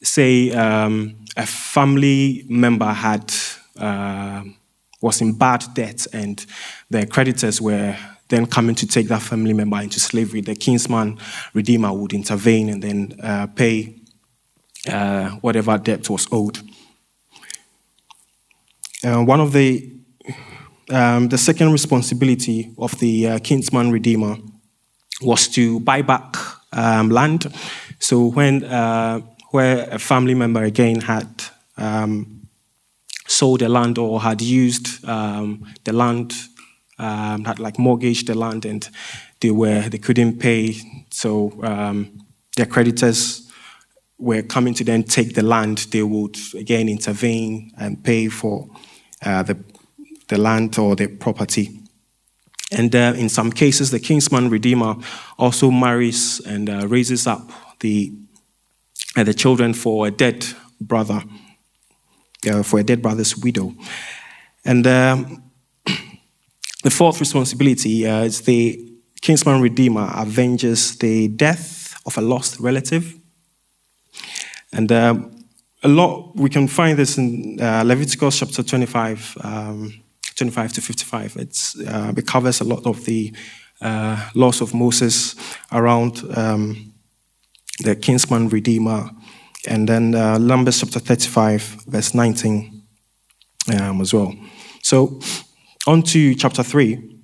say, 0.03 0.53
um, 0.53 1.17
a 1.37 1.47
family 1.47 2.45
member 2.49 2.93
had 2.93 3.33
uh, 3.79 4.43
was 5.01 5.21
in 5.21 5.33
bad 5.33 5.65
debt 5.75 6.07
and 6.13 6.45
their 6.91 7.07
creditors 7.07 7.61
were 7.61 7.97
then 8.29 8.47
coming 8.47 8.75
to 8.75 8.87
take 8.87 9.09
that 9.09 9.23
family 9.23 9.53
member 9.53 9.81
into 9.81 10.01
slavery, 10.01 10.41
the 10.41 10.55
kinsman 10.55 11.19
redeemer 11.55 11.93
would 11.93 12.13
intervene 12.13 12.69
and 12.69 12.83
then 12.83 13.19
uh, 13.23 13.47
pay 13.47 13.95
uh, 14.89 15.31
whatever 15.41 15.79
debt 15.79 16.09
was 16.11 16.27
owed. 16.33 16.59
Uh, 19.05 19.23
one 19.23 19.41
of 19.41 19.53
the 19.53 19.93
um, 20.91 21.29
the 21.29 21.39
second 21.39 21.73
responsibility 21.73 22.73
of 22.79 22.97
the 23.01 23.29
uh, 23.29 23.39
kinsman 23.41 23.91
redeemer 23.91 24.37
was 25.21 25.49
to 25.49 25.81
buy 25.81 26.03
back 26.03 26.37
um, 26.73 27.09
land. 27.11 27.53
So 27.99 28.27
when 28.27 28.65
uh, 28.65 29.21
where 29.51 29.89
a 29.91 29.99
family 29.99 30.35
member 30.35 30.63
again 30.63 31.01
had 31.01 31.29
um, 31.77 32.49
sold 33.27 33.61
the 33.61 33.69
land 33.69 33.99
or 33.99 34.21
had 34.21 34.41
used 34.41 35.05
um, 35.09 35.65
the 35.85 35.93
land, 35.93 36.33
um, 36.99 37.45
had 37.45 37.59
like 37.59 37.79
mortgaged 37.79 38.27
the 38.27 38.35
land, 38.35 38.65
and 38.65 38.89
they 39.41 39.51
were 39.51 39.89
they 39.89 39.99
couldn't 39.99 40.39
pay, 40.39 40.77
so 41.11 41.53
um, 41.63 42.27
their 42.57 42.67
creditors 42.67 43.51
were 44.19 44.43
coming 44.43 44.75
to 44.75 44.85
then 44.85 45.03
take 45.03 45.35
the 45.35 45.43
land. 45.43 45.79
They 45.91 46.03
would 46.03 46.37
again 46.55 46.89
intervene 46.89 47.73
and 47.79 48.03
pay 48.03 48.29
for 48.29 48.69
uh, 49.25 49.43
the 49.43 49.57
the 50.29 50.39
land 50.39 50.79
or 50.79 50.97
the 50.97 51.09
property. 51.09 51.81
And 52.73 52.95
uh, 52.95 53.15
in 53.17 53.29
some 53.29 53.53
cases, 53.53 53.91
the 53.91 54.01
kinsman 54.01 54.51
redeemer 54.51 54.97
also 55.39 55.71
marries 55.71 56.41
and 56.41 56.69
uh, 56.69 56.89
raises 56.89 57.27
up 57.27 57.49
the, 57.81 58.13
uh, 59.17 59.23
the 59.23 59.35
children 59.35 59.73
for 59.73 60.09
a 60.09 60.11
dead 60.11 60.45
brother, 60.81 61.23
uh, 62.51 62.63
for 62.65 62.81
a 62.81 62.83
dead 62.83 63.03
brother's 63.03 63.37
widow. 63.37 63.73
And 64.65 64.85
um, 64.87 65.43
the 66.87 66.91
fourth 66.91 67.19
responsibility 67.19 68.07
uh, 68.07 68.23
is 68.23 68.43
the 68.43 68.81
kinsman 69.21 69.61
redeemer 69.61 70.09
avenges 70.15 70.97
the 70.99 71.27
death 71.27 72.01
of 72.07 72.17
a 72.17 72.21
lost 72.21 72.61
relative. 72.61 73.13
And 74.73 74.93
um, 74.93 75.45
a 75.83 75.89
lot, 75.89 76.37
we 76.37 76.49
can 76.49 76.69
find 76.69 76.97
this 76.97 77.19
in 77.19 77.59
uh, 77.61 77.83
Leviticus 77.85 78.39
chapter 78.39 78.63
25. 78.63 79.37
Um, 79.43 80.01
25 80.37 80.75
to 80.75 80.81
55. 80.81 81.37
It's, 81.39 81.81
uh, 81.81 82.13
it 82.17 82.27
covers 82.27 82.61
a 82.61 82.65
lot 82.65 82.87
of 82.87 83.05
the 83.05 83.33
uh, 83.81 84.31
laws 84.35 84.61
of 84.61 84.73
Moses 84.73 85.35
around 85.73 86.23
um, 86.37 86.93
the 87.81 87.97
kinsman 87.97 88.49
redeemer. 88.49 89.11
And 89.67 89.89
then 89.89 90.15
uh, 90.15 90.39
Numbers 90.39 90.81
chapter 90.81 91.01
35, 91.01 91.63
verse 91.89 92.15
19 92.15 92.83
um, 93.81 94.01
as 94.01 94.15
well. 94.15 94.33
So, 94.83 95.19
on 95.87 96.03
to 96.03 96.35
chapter 96.35 96.63
3. 96.63 97.17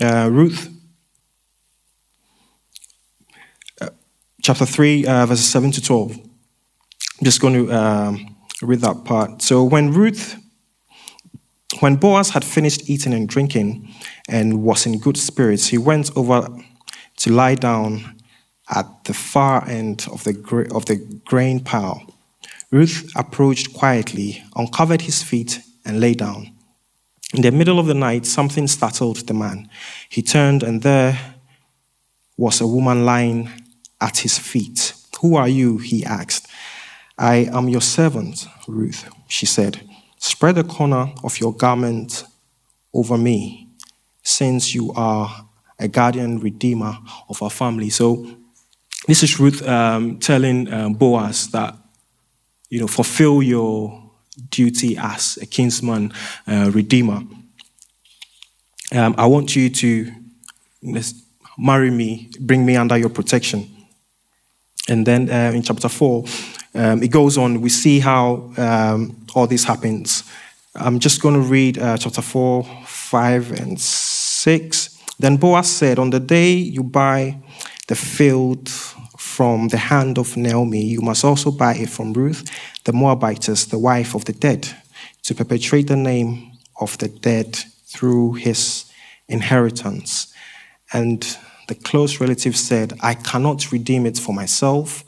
Uh, 0.00 0.28
Ruth, 0.32 0.68
uh, 3.80 3.90
chapter 4.42 4.66
3, 4.66 5.06
uh, 5.06 5.26
verses 5.26 5.46
7 5.46 5.70
to 5.72 5.80
12. 5.80 6.16
I'm 6.16 7.24
just 7.24 7.40
going 7.40 7.54
to 7.54 7.72
um, 7.72 8.36
read 8.62 8.80
that 8.80 9.04
part. 9.04 9.42
So, 9.42 9.62
when 9.62 9.92
Ruth 9.92 10.36
when 11.80 11.96
Boaz 11.96 12.30
had 12.30 12.44
finished 12.44 12.88
eating 12.88 13.12
and 13.12 13.28
drinking 13.28 13.88
and 14.28 14.62
was 14.62 14.86
in 14.86 14.98
good 14.98 15.16
spirits, 15.16 15.66
he 15.66 15.78
went 15.78 16.10
over 16.16 16.48
to 17.18 17.32
lie 17.32 17.56
down 17.56 18.16
at 18.74 18.86
the 19.04 19.14
far 19.14 19.68
end 19.68 20.06
of 20.10 20.24
the, 20.24 20.70
of 20.74 20.86
the 20.86 20.96
grain 21.24 21.60
pile. 21.60 22.02
Ruth 22.70 23.10
approached 23.16 23.74
quietly, 23.74 24.42
uncovered 24.56 25.02
his 25.02 25.22
feet, 25.22 25.60
and 25.84 26.00
lay 26.00 26.14
down. 26.14 26.53
In 27.34 27.42
the 27.42 27.50
middle 27.50 27.80
of 27.80 27.86
the 27.86 27.94
night, 27.94 28.26
something 28.26 28.68
startled 28.68 29.26
the 29.26 29.34
man. 29.34 29.68
He 30.08 30.22
turned, 30.22 30.62
and 30.62 30.82
there 30.82 31.18
was 32.36 32.60
a 32.60 32.66
woman 32.66 33.04
lying 33.04 33.50
at 34.00 34.18
his 34.18 34.38
feet. 34.38 34.94
Who 35.20 35.34
are 35.34 35.48
you? 35.48 35.78
he 35.78 36.04
asked. 36.04 36.46
I 37.18 37.48
am 37.52 37.68
your 37.68 37.80
servant, 37.80 38.46
Ruth, 38.68 39.08
she 39.26 39.46
said. 39.46 39.80
Spread 40.18 40.58
a 40.58 40.62
corner 40.62 41.12
of 41.24 41.40
your 41.40 41.52
garment 41.52 42.24
over 42.92 43.18
me, 43.18 43.68
since 44.22 44.72
you 44.72 44.92
are 44.92 45.48
a 45.80 45.88
guardian 45.88 46.38
redeemer 46.38 46.96
of 47.28 47.42
our 47.42 47.50
family. 47.50 47.90
So, 47.90 48.28
this 49.08 49.24
is 49.24 49.40
Ruth 49.40 49.60
um, 49.66 50.20
telling 50.20 50.72
um, 50.72 50.94
Boaz 50.94 51.48
that, 51.48 51.74
you 52.70 52.78
know, 52.78 52.86
fulfill 52.86 53.42
your 53.42 54.03
duty 54.50 54.96
as 54.96 55.38
a 55.40 55.46
kinsman 55.46 56.12
uh, 56.46 56.70
redeemer. 56.72 57.22
Um, 58.92 59.14
I 59.18 59.26
want 59.26 59.56
you 59.56 59.70
to 59.70 60.12
marry 61.58 61.90
me, 61.90 62.30
bring 62.40 62.64
me 62.66 62.76
under 62.76 62.96
your 62.96 63.08
protection. 63.08 63.68
And 64.88 65.06
then 65.06 65.30
uh, 65.30 65.52
in 65.54 65.62
chapter 65.62 65.88
4, 65.88 66.24
um, 66.74 67.02
it 67.02 67.10
goes 67.10 67.38
on, 67.38 67.60
we 67.60 67.70
see 67.70 68.00
how 68.00 68.52
um, 68.56 69.26
all 69.34 69.46
this 69.46 69.64
happens. 69.64 70.24
I'm 70.74 70.98
just 70.98 71.22
going 71.22 71.34
to 71.34 71.40
read 71.40 71.78
uh, 71.78 71.96
chapter 71.96 72.20
4, 72.20 72.64
5, 72.84 73.52
and 73.52 73.80
6. 73.80 75.02
Then 75.18 75.36
Boaz 75.36 75.70
said, 75.70 75.98
On 75.98 76.10
the 76.10 76.20
day 76.20 76.52
you 76.54 76.82
buy 76.82 77.38
the 77.86 77.94
field 77.94 78.68
from 79.34 79.68
the 79.68 79.76
hand 79.78 80.16
of 80.16 80.36
Naomi, 80.36 80.84
you 80.84 81.00
must 81.00 81.24
also 81.24 81.50
buy 81.50 81.74
it 81.74 81.90
from 81.90 82.12
Ruth, 82.12 82.48
the 82.84 82.92
Moabitess, 82.92 83.64
the 83.66 83.78
wife 83.78 84.14
of 84.14 84.24
the 84.26 84.32
dead, 84.32 84.68
to 85.24 85.34
perpetuate 85.34 85.88
the 85.88 85.96
name 85.96 86.52
of 86.80 86.96
the 86.98 87.08
dead 87.08 87.56
through 87.86 88.34
his 88.34 88.84
inheritance. 89.28 90.32
And 90.92 91.20
the 91.66 91.74
close 91.74 92.20
relative 92.20 92.56
said, 92.56 92.92
I 93.00 93.14
cannot 93.14 93.72
redeem 93.72 94.06
it 94.06 94.18
for 94.18 94.32
myself 94.32 95.04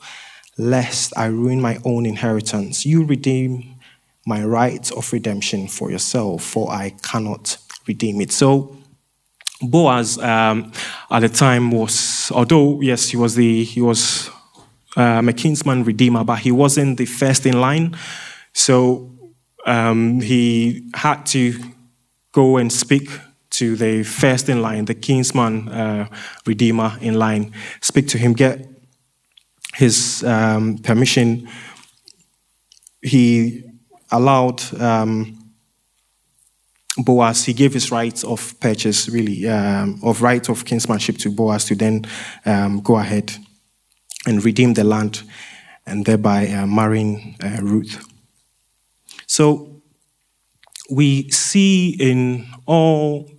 lest 0.57 1.13
I 1.17 1.27
ruin 1.27 1.61
my 1.61 1.79
own 1.85 2.05
inheritance. 2.05 2.85
You 2.85 3.05
redeem 3.05 3.75
my 4.25 4.43
right 4.43 4.91
of 4.91 5.13
redemption 5.13 5.67
for 5.67 5.89
yourself, 5.89 6.43
for 6.43 6.69
I 6.71 6.89
cannot 7.01 7.57
redeem 7.87 8.19
it. 8.19 8.31
So, 8.31 8.76
Boaz 9.61 10.17
um, 10.19 10.71
at 11.09 11.19
the 11.21 11.29
time 11.29 11.71
was, 11.71 12.31
although 12.31 12.81
yes, 12.81 13.09
he 13.09 13.17
was 13.17 13.35
the 13.35 13.63
he 13.63 13.81
was 13.81 14.29
um, 14.95 15.29
a 15.29 15.33
kinsman 15.33 15.83
redeemer, 15.83 16.23
but 16.23 16.39
he 16.39 16.51
wasn't 16.51 16.97
the 16.97 17.05
first 17.05 17.45
in 17.45 17.59
line. 17.59 17.97
So 18.53 19.11
um, 19.65 20.21
he 20.21 20.89
had 20.93 21.25
to 21.27 21.53
go 22.31 22.57
and 22.57 22.71
speak 22.71 23.09
to 23.49 23.75
the 23.75 24.03
first 24.03 24.49
in 24.49 24.61
line, 24.61 24.85
the 24.85 24.93
kinsman 24.93 25.69
uh, 25.69 26.07
redeemer 26.45 26.97
in 27.01 27.15
line, 27.15 27.53
speak 27.81 28.07
to 28.09 28.17
him, 28.17 28.33
get 28.33 28.67
his 29.73 30.23
um, 30.23 30.77
permission, 30.79 31.47
he 33.01 33.63
allowed 34.11 34.61
um, 34.81 35.36
Boaz, 36.97 37.45
he 37.45 37.53
gave 37.53 37.73
his 37.73 37.91
right 37.91 38.23
of 38.23 38.59
purchase, 38.59 39.09
really, 39.09 39.47
um, 39.47 39.99
of 40.03 40.21
right 40.21 40.47
of 40.49 40.65
kinsmanship 40.65 41.17
to 41.19 41.29
Boaz 41.29 41.65
to 41.65 41.75
then 41.75 42.05
um, 42.45 42.81
go 42.81 42.97
ahead 42.97 43.35
and 44.25 44.43
redeem 44.43 44.73
the 44.73 44.83
land 44.83 45.23
and 45.85 46.05
thereby 46.05 46.47
uh, 46.47 46.65
marrying 46.65 47.35
uh, 47.43 47.59
Ruth. 47.61 48.05
So 49.27 49.81
we 50.89 51.29
see 51.31 51.95
in 51.99 52.47
all 52.65 53.29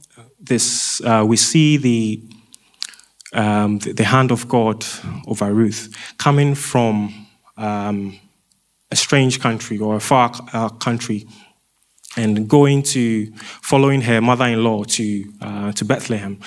this, 0.40 1.00
uh, 1.02 1.24
we 1.26 1.36
see 1.36 1.76
the 1.76 2.22
um, 3.32 3.78
the, 3.80 3.92
the, 3.92 4.04
hand 4.04 4.30
of 4.30 4.48
God 4.48 4.86
over 5.26 5.52
Ruth, 5.52 5.94
coming 6.16 6.54
from 6.54 7.26
um, 7.58 8.18
a 8.90 8.96
strange 8.96 9.40
country 9.40 9.78
or 9.78 9.96
a 9.96 10.00
far 10.00 10.32
uh, 10.54 10.70
country, 10.70 11.26
and 12.16 12.48
going 12.48 12.82
to 12.82 13.30
following 13.62 14.00
her 14.02 14.20
mother-in-law 14.20 14.84
to 14.84 15.24
uh, 15.40 15.72
to 15.72 15.84
Bethlehem. 15.84 16.38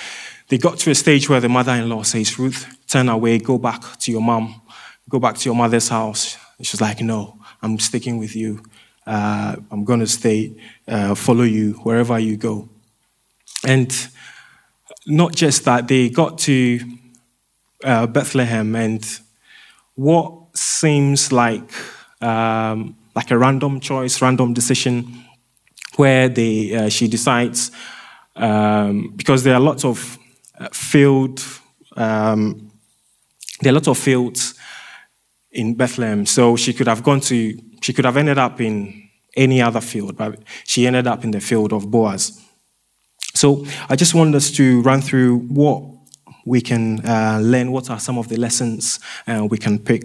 They 0.48 0.58
got 0.58 0.78
to 0.78 0.90
a 0.90 0.94
stage 0.94 1.28
where 1.28 1.40
the 1.40 1.48
mother-in-law 1.48 2.02
says, 2.02 2.38
"Ruth, 2.38 2.66
turn 2.86 3.08
away, 3.08 3.38
go 3.38 3.58
back 3.58 3.98
to 4.00 4.12
your 4.12 4.20
mom, 4.22 4.60
go 5.08 5.18
back 5.18 5.36
to 5.38 5.48
your 5.48 5.54
mother's 5.56 5.88
house." 5.88 6.36
And 6.58 6.66
she's 6.66 6.80
like, 6.80 7.00
"No, 7.00 7.38
I'm 7.62 7.78
sticking 7.78 8.18
with 8.18 8.36
you. 8.36 8.62
Uh, 9.06 9.56
I'm 9.70 9.84
going 9.84 10.00
to 10.00 10.06
stay, 10.06 10.54
uh, 10.86 11.14
follow 11.14 11.44
you 11.44 11.72
wherever 11.84 12.18
you 12.18 12.36
go." 12.36 12.68
And 13.64 13.90
not 15.06 15.34
just 15.34 15.64
that, 15.64 15.88
they 15.88 16.08
got 16.08 16.38
to 16.38 16.80
uh, 17.84 18.06
Bethlehem, 18.06 18.74
and 18.76 19.04
what 19.94 20.56
seems 20.56 21.32
like 21.32 21.70
um, 22.20 22.96
like 23.14 23.30
a 23.30 23.38
random 23.38 23.80
choice, 23.80 24.22
random 24.22 24.52
decision, 24.54 25.24
where 25.96 26.28
they 26.28 26.74
uh, 26.74 26.88
she 26.88 27.08
decides 27.08 27.70
um, 28.36 29.12
because 29.16 29.42
there 29.42 29.54
are 29.54 29.60
lots 29.60 29.84
of 29.84 30.18
uh, 30.58 30.68
field 30.72 31.42
um, 31.96 32.72
there 33.60 33.70
are 33.70 33.74
lots 33.74 33.88
of 33.88 33.98
fields 33.98 34.54
in 35.52 35.74
Bethlehem, 35.74 36.26
so 36.26 36.56
she 36.56 36.72
could 36.72 36.88
have 36.88 37.02
gone 37.02 37.20
to 37.20 37.56
she 37.80 37.92
could 37.92 38.04
have 38.04 38.16
ended 38.16 38.38
up 38.38 38.60
in 38.60 39.08
any 39.36 39.62
other 39.62 39.80
field, 39.80 40.16
but 40.16 40.42
she 40.64 40.86
ended 40.86 41.06
up 41.06 41.24
in 41.24 41.30
the 41.30 41.40
field 41.40 41.72
of 41.72 41.90
Boaz. 41.90 42.40
So 43.34 43.64
I 43.88 43.96
just 43.96 44.14
want 44.14 44.34
us 44.34 44.50
to 44.52 44.82
run 44.82 45.00
through 45.00 45.38
what 45.38 45.84
we 46.44 46.60
can 46.60 47.06
uh, 47.06 47.38
learn, 47.42 47.72
what 47.72 47.88
are 47.88 48.00
some 48.00 48.18
of 48.18 48.28
the 48.28 48.36
lessons 48.36 49.00
uh, 49.26 49.46
we 49.48 49.58
can 49.58 49.78
pick 49.78 50.04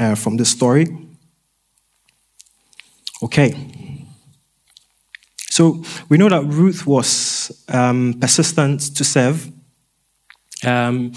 uh, 0.00 0.14
from 0.14 0.36
this 0.36 0.50
story. 0.50 0.86
Okay. 3.22 3.54
So 5.54 5.84
we 6.08 6.18
know 6.18 6.28
that 6.30 6.42
Ruth 6.46 6.84
was 6.84 7.64
um, 7.68 8.14
persistent 8.20 8.96
to 8.96 9.04
serve. 9.04 9.52
Um, 10.64 11.12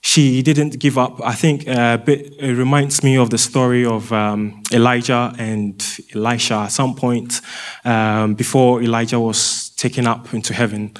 she 0.00 0.40
didn't 0.40 0.78
give 0.78 0.96
up. 0.96 1.20
I 1.22 1.34
think 1.34 1.68
uh, 1.68 1.98
it 2.06 2.56
reminds 2.56 3.02
me 3.04 3.18
of 3.18 3.28
the 3.28 3.36
story 3.36 3.84
of 3.84 4.10
um, 4.10 4.62
Elijah 4.72 5.34
and 5.38 5.84
Elisha. 6.14 6.54
At 6.54 6.72
some 6.72 6.94
point, 6.94 7.42
um, 7.84 8.32
before 8.32 8.82
Elijah 8.82 9.20
was 9.20 9.68
taken 9.76 10.06
up 10.06 10.32
into 10.32 10.54
heaven, 10.54 10.94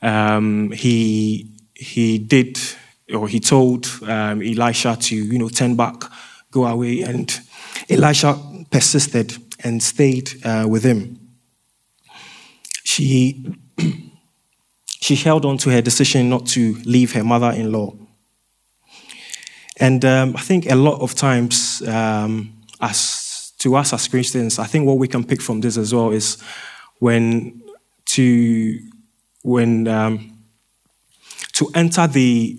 um, 0.00 0.70
he 0.70 1.50
he 1.74 2.18
did 2.18 2.60
or 3.12 3.26
he 3.26 3.40
told 3.40 3.88
um, 4.02 4.40
Elisha 4.40 4.96
to 4.96 5.16
you 5.16 5.38
know 5.40 5.48
turn 5.48 5.74
back, 5.74 5.96
go 6.52 6.64
away, 6.64 7.02
and 7.02 7.40
Elisha 7.90 8.38
persisted 8.70 9.36
and 9.64 9.82
stayed 9.82 10.30
uh, 10.44 10.64
with 10.68 10.84
him. 10.84 11.25
She 12.96 13.44
she 14.86 15.16
held 15.16 15.44
on 15.44 15.58
to 15.58 15.70
her 15.70 15.82
decision 15.82 16.30
not 16.30 16.46
to 16.46 16.74
leave 16.86 17.12
her 17.12 17.22
mother-in-law. 17.22 17.94
And 19.78 20.02
um, 20.02 20.34
I 20.34 20.40
think 20.40 20.70
a 20.70 20.74
lot 20.74 21.02
of 21.02 21.14
times, 21.14 21.82
um, 21.86 22.54
as 22.80 23.52
to 23.58 23.76
us 23.76 23.92
as 23.92 24.08
Christians, 24.08 24.58
I 24.58 24.64
think 24.64 24.86
what 24.86 24.96
we 24.96 25.08
can 25.08 25.24
pick 25.24 25.42
from 25.42 25.60
this 25.60 25.76
as 25.76 25.92
well 25.92 26.10
is 26.10 26.42
when 26.98 27.62
to 28.06 28.80
when 29.42 29.86
um, 29.88 30.38
to 31.52 31.70
enter 31.74 32.06
the 32.06 32.58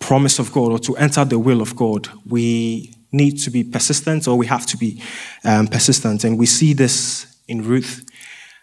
promise 0.00 0.40
of 0.40 0.52
God 0.52 0.72
or 0.72 0.78
to 0.80 0.96
enter 0.96 1.24
the 1.24 1.38
will 1.38 1.62
of 1.62 1.76
God, 1.76 2.08
we 2.26 2.92
need 3.12 3.38
to 3.42 3.50
be 3.50 3.62
persistent 3.62 4.26
or 4.26 4.36
we 4.36 4.46
have 4.46 4.66
to 4.66 4.76
be 4.76 5.00
um, 5.44 5.68
persistent. 5.68 6.24
And 6.24 6.36
we 6.40 6.46
see 6.46 6.72
this 6.72 7.36
in 7.46 7.62
Ruth 7.62 8.04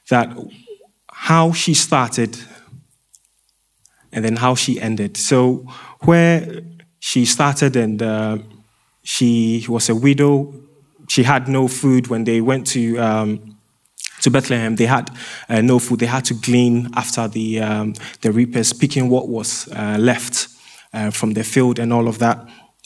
that 0.10 0.36
how 1.28 1.52
she 1.52 1.74
started 1.74 2.38
and 4.14 4.24
then 4.24 4.38
how 4.38 4.56
she 4.56 4.80
ended. 4.80 5.18
So, 5.18 5.66
where 6.06 6.62
she 7.00 7.26
started 7.26 7.76
and 7.76 8.02
uh, 8.02 8.38
she 9.04 9.66
was 9.68 9.90
a 9.90 9.96
widow, 9.96 10.54
she 11.10 11.24
had 11.24 11.50
no 11.50 11.68
food 11.68 12.08
when 12.08 12.24
they 12.24 12.40
went 12.42 12.68
to. 12.68 12.98
Um, 12.98 13.54
to 14.22 14.32
Bethlehem, 14.32 14.76
they 14.76 14.88
had 14.88 15.12
uh, 15.48 15.62
no 15.62 15.78
food. 15.78 16.00
They 16.00 16.08
had 16.08 16.26
to 16.26 16.34
glean 16.34 16.90
after 16.96 17.28
the 17.28 17.60
um, 17.60 17.94
the 18.22 18.32
reapers, 18.32 18.74
picking 18.74 19.10
what 19.10 19.28
was 19.30 19.68
uh, 19.74 19.98
left 20.00 20.48
uh, 20.92 21.12
from 21.12 21.34
the 21.34 21.44
field 21.44 21.78
and 21.78 21.94
all 21.94 22.08
of 22.08 22.18
that. 22.18 22.38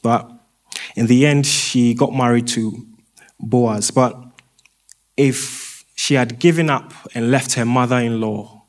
But 0.04 0.30
in 0.96 1.08
the 1.08 1.26
end, 1.26 1.46
she 1.46 1.94
got 1.94 2.14
married 2.14 2.48
to 2.48 2.86
Boaz. 3.40 3.92
But 3.92 4.14
if 5.16 5.71
she 5.96 6.16
had 6.16 6.40
given 6.40 6.70
up 6.70 6.94
and 7.14 7.32
left 7.32 7.54
her 7.54 7.66
mother 7.66 7.98
in 7.98 8.20
law, 8.20 8.64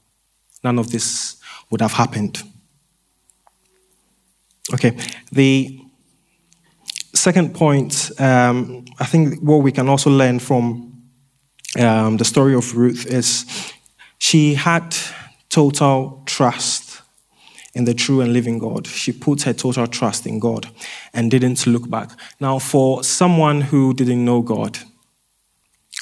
none 0.63 0.79
of 0.79 0.91
this 0.91 1.37
would 1.71 1.81
have 1.81 1.93
happened. 1.93 2.43
Okay, 4.75 4.97
the 5.33 5.81
second 7.15 7.55
point, 7.55 8.11
um, 8.19 8.85
I 8.99 9.05
think 9.07 9.41
what 9.41 9.57
we 9.57 9.73
can 9.73 9.89
also 9.89 10.11
learn 10.11 10.39
from 10.39 10.93
um, 11.79 12.17
the 12.17 12.25
story 12.25 12.55
of 12.55 12.77
Ruth 12.77 13.07
is 13.07 13.73
she 14.19 14.55
had 14.55 14.97
total 15.49 16.23
trust 16.27 17.03
in 17.75 17.85
the 17.85 17.95
true 17.95 18.21
and 18.21 18.33
living 18.33 18.59
God. 18.59 18.87
She 18.87 19.13
put 19.13 19.43
her 19.43 19.53
total 19.53 19.87
trust 19.87 20.27
in 20.27 20.39
God 20.39 20.69
and 21.13 21.31
didn't 21.31 21.67
look 21.67 21.89
back. 21.89 22.11
Now, 22.41 22.59
for 22.59 23.03
someone 23.03 23.63
who 23.63 23.95
didn't 23.95 24.25
know 24.25 24.43
God, 24.43 24.79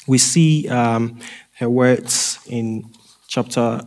we 0.07 0.17
see 0.17 0.67
um, 0.67 1.19
her 1.53 1.69
words 1.69 2.39
in 2.47 2.89
chapter 3.27 3.81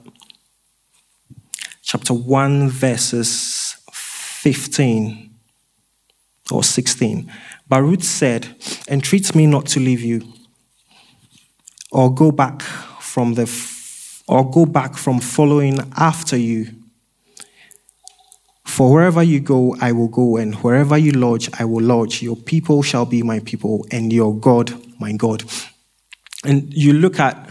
chapter 1.82 2.14
1 2.14 2.68
verses 2.70 3.76
15 3.92 5.30
or 6.50 6.62
16. 6.62 7.30
But 7.68 7.82
Ruth 7.82 8.02
said, 8.02 8.56
Entreat 8.88 9.34
me 9.34 9.46
not 9.46 9.66
to 9.66 9.80
leave 9.80 10.02
you, 10.02 10.22
or 11.90 12.12
go 12.12 12.30
back 12.30 12.62
from 12.62 13.34
the 13.34 13.46
or 14.26 14.50
go 14.50 14.66
back 14.66 14.96
from 14.96 15.20
following 15.20 15.78
after 15.96 16.36
you. 16.36 16.66
For 18.64 18.92
wherever 18.92 19.22
you 19.22 19.40
go, 19.40 19.76
I 19.80 19.92
will 19.92 20.08
go, 20.08 20.36
and 20.36 20.54
wherever 20.56 20.98
you 20.98 21.12
lodge, 21.12 21.48
I 21.58 21.64
will 21.64 21.84
lodge. 21.84 22.22
Your 22.22 22.36
people 22.36 22.82
shall 22.82 23.04
be 23.04 23.22
my 23.22 23.40
people, 23.40 23.86
and 23.90 24.12
your 24.12 24.34
God, 24.34 24.74
my 24.98 25.12
God. 25.12 25.44
And 26.44 26.72
you 26.74 26.92
look 26.92 27.18
at 27.18 27.50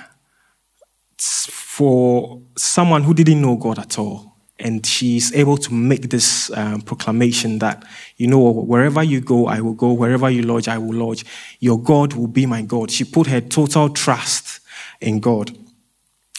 for 1.17 2.41
someone 2.57 3.03
who 3.03 3.13
didn't 3.13 3.41
know 3.41 3.55
God 3.55 3.79
at 3.79 3.97
all, 3.97 4.35
and 4.59 4.85
she's 4.85 5.33
able 5.33 5.57
to 5.57 5.73
make 5.73 6.09
this 6.09 6.51
um, 6.55 6.81
proclamation 6.81 7.59
that, 7.59 7.83
you 8.17 8.27
know, 8.27 8.51
wherever 8.51 9.01
you 9.01 9.19
go, 9.19 9.47
I 9.47 9.61
will 9.61 9.73
go. 9.73 9.91
Wherever 9.93 10.29
you 10.29 10.43
lodge, 10.43 10.67
I 10.67 10.77
will 10.77 10.95
lodge. 10.95 11.25
Your 11.59 11.81
God 11.81 12.13
will 12.13 12.27
be 12.27 12.45
my 12.45 12.61
God. 12.61 12.91
She 12.91 13.03
put 13.03 13.27
her 13.27 13.41
total 13.41 13.89
trust 13.89 14.59
in 15.01 15.19
God. 15.19 15.57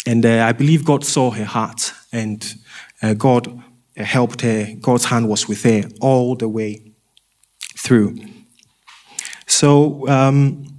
And 0.06 0.24
uh, 0.24 0.46
I 0.46 0.52
believe 0.52 0.84
God 0.84 1.04
saw 1.04 1.30
her 1.30 1.44
heart, 1.44 1.92
and 2.12 2.54
uh, 3.02 3.14
God 3.14 3.62
helped 3.96 4.42
her. 4.42 4.74
God's 4.80 5.06
hand 5.06 5.28
was 5.28 5.48
with 5.48 5.62
her 5.64 5.82
all 6.00 6.36
the 6.36 6.48
way 6.48 6.92
through. 7.76 8.16
So 9.46 10.08
um, 10.08 10.73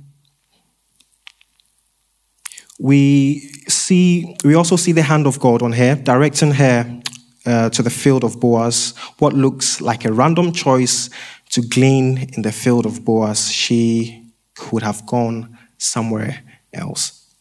we 2.79 3.39
see, 3.67 4.35
we 4.43 4.55
also 4.55 4.75
see 4.75 4.91
the 4.91 5.01
hand 5.01 5.27
of 5.27 5.39
God 5.39 5.61
on 5.61 5.71
her, 5.71 5.95
directing 5.95 6.51
her 6.51 7.01
uh, 7.45 7.69
to 7.69 7.81
the 7.81 7.89
field 7.89 8.23
of 8.23 8.39
Boaz. 8.39 8.93
What 9.19 9.33
looks 9.33 9.81
like 9.81 10.05
a 10.05 10.11
random 10.11 10.51
choice 10.51 11.09
to 11.51 11.61
glean 11.61 12.29
in 12.33 12.41
the 12.41 12.51
field 12.51 12.85
of 12.85 13.05
Boaz, 13.05 13.51
she 13.51 14.23
could 14.55 14.83
have 14.83 15.05
gone 15.05 15.57
somewhere 15.77 16.43
else. 16.73 17.33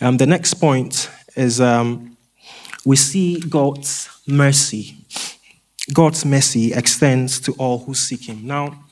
Um, 0.00 0.16
the 0.16 0.26
next 0.26 0.54
point 0.54 1.08
is 1.36 1.60
um, 1.60 2.16
we 2.84 2.96
see 2.96 3.40
God's 3.40 4.08
mercy. 4.26 4.96
God's 5.92 6.24
mercy 6.24 6.72
extends 6.72 7.40
to 7.40 7.52
all 7.52 7.78
who 7.80 7.94
seek 7.94 8.28
Him. 8.28 8.46
Now, 8.46 8.84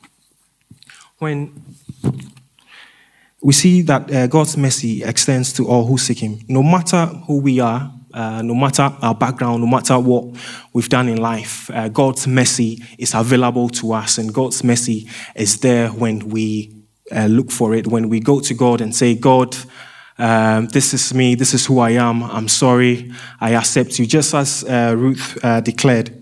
when 1.19 1.53
we 3.43 3.53
see 3.53 3.83
that 3.83 4.13
uh, 4.13 4.27
God's 4.27 4.57
mercy 4.57 5.03
extends 5.03 5.53
to 5.55 5.67
all 5.67 5.87
who 5.87 5.97
seek 5.99 6.19
Him, 6.19 6.41
no 6.49 6.63
matter 6.63 7.07
who 7.27 7.41
we 7.41 7.61
are, 7.61 7.93
uh, 8.13 8.43
no 8.43 8.55
matter 8.55 8.93
our 9.01 9.15
background, 9.15 9.63
no 9.63 9.69
matter 9.69 9.99
what 9.99 10.25
we've 10.73 10.89
done 10.89 11.09
in 11.09 11.19
life, 11.19 11.71
uh, 11.71 11.89
God's 11.89 12.27
mercy 12.27 12.83
is 12.99 13.15
available 13.15 13.69
to 13.71 13.93
us, 13.93 14.19
and 14.19 14.35
God's 14.35 14.63
mercy 14.65 15.09
is 15.35 15.61
there 15.61 15.89
when 15.89 16.29
we 16.29 16.77
uh, 17.13 17.27
look 17.27 17.51
for 17.51 17.75
it, 17.75 17.87
when 17.87 18.09
we 18.09 18.21
go 18.21 18.41
to 18.41 18.55
God 18.55 18.81
and 18.81 18.95
say, 18.95 19.15
God, 19.15 19.57
um, 20.19 20.67
this 20.69 20.93
is 20.93 21.15
me, 21.15 21.35
this 21.35 21.55
is 21.55 21.65
who 21.67 21.79
I 21.79 21.91
am, 21.91 22.23
I'm 22.23 22.49
sorry, 22.49 23.11
I 23.41 23.55
accept 23.55 23.99
you. 23.99 24.07
Just 24.07 24.35
as 24.35 24.65
uh, 24.65 24.95
Ruth 24.97 25.43
uh, 25.43 25.61
declared 25.61 26.15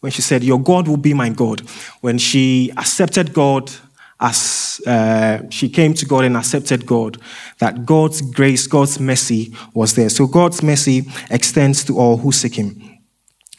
when 0.00 0.12
she 0.12 0.22
said, 0.22 0.44
Your 0.44 0.60
God 0.60 0.88
will 0.88 0.98
be 0.98 1.14
my 1.14 1.30
God. 1.30 1.60
When 2.00 2.18
she 2.18 2.70
accepted 2.76 3.32
God 3.32 3.72
as 4.20 4.80
uh, 4.86 5.42
she 5.50 5.68
came 5.68 5.94
to 5.94 6.06
God 6.06 6.24
and 6.24 6.36
accepted 6.36 6.86
God, 6.86 7.18
that 7.58 7.84
God's 7.84 8.20
grace, 8.22 8.66
God's 8.66 8.98
mercy 8.98 9.54
was 9.74 9.94
there. 9.94 10.08
So 10.08 10.26
God's 10.26 10.62
mercy 10.62 11.04
extends 11.30 11.84
to 11.84 11.98
all 11.98 12.16
who 12.16 12.32
seek 12.32 12.54
Him. 12.54 12.98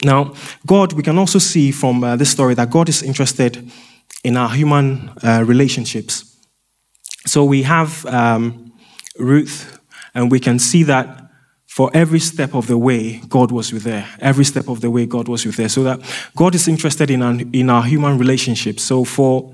Now, 0.04 0.34
God, 0.65 0.93
we 0.93 1.04
can 1.04 1.17
also 1.17 1.39
see 1.39 1.72
from 1.72 2.04
uh, 2.04 2.15
this 2.15 2.32
story 2.32 2.54
that 2.56 2.70
God 2.70 2.89
is 2.89 3.04
interested 3.04 3.70
in 4.24 4.38
our 4.38 4.50
human 4.50 5.12
uh, 5.24 5.43
relationships. 5.46 6.38
So 7.26 7.43
we 7.43 7.63
have 7.63 8.06
um, 8.06 8.72
Ruth 9.17 9.80
and 10.13 10.32
we 10.32 10.39
can 10.39 10.60
see 10.60 10.84
that 10.84 11.24
for 11.67 11.91
every 11.93 12.20
step 12.20 12.56
of 12.56 12.65
the 12.65 12.78
way, 12.78 13.22
God 13.30 13.52
was 13.52 13.72
with 13.72 13.84
her. 13.84 14.08
Every 14.20 14.46
step 14.46 14.67
of 14.67 14.82
the 14.82 14.89
way, 14.89 15.06
God 15.06 15.28
was 15.28 15.46
with 15.46 15.58
her. 15.58 15.70
So 15.70 15.84
that 15.84 16.00
God 16.36 16.56
is 16.56 16.67
interested 16.67 17.12
in 17.12 17.22
our, 17.22 17.36
in 17.54 17.70
our 17.70 17.84
human 17.84 18.17
relationships. 18.17 18.84
So 18.84 19.04
for 19.04 19.54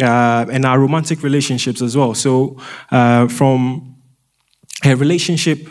uh, 0.00 0.46
and 0.50 0.64
our 0.64 0.78
romantic 0.78 1.22
relationships 1.22 1.82
as 1.82 1.96
well. 1.96 2.14
So 2.14 2.56
uh, 2.90 3.28
from 3.28 3.96
her 4.82 4.96
relationship 4.96 5.66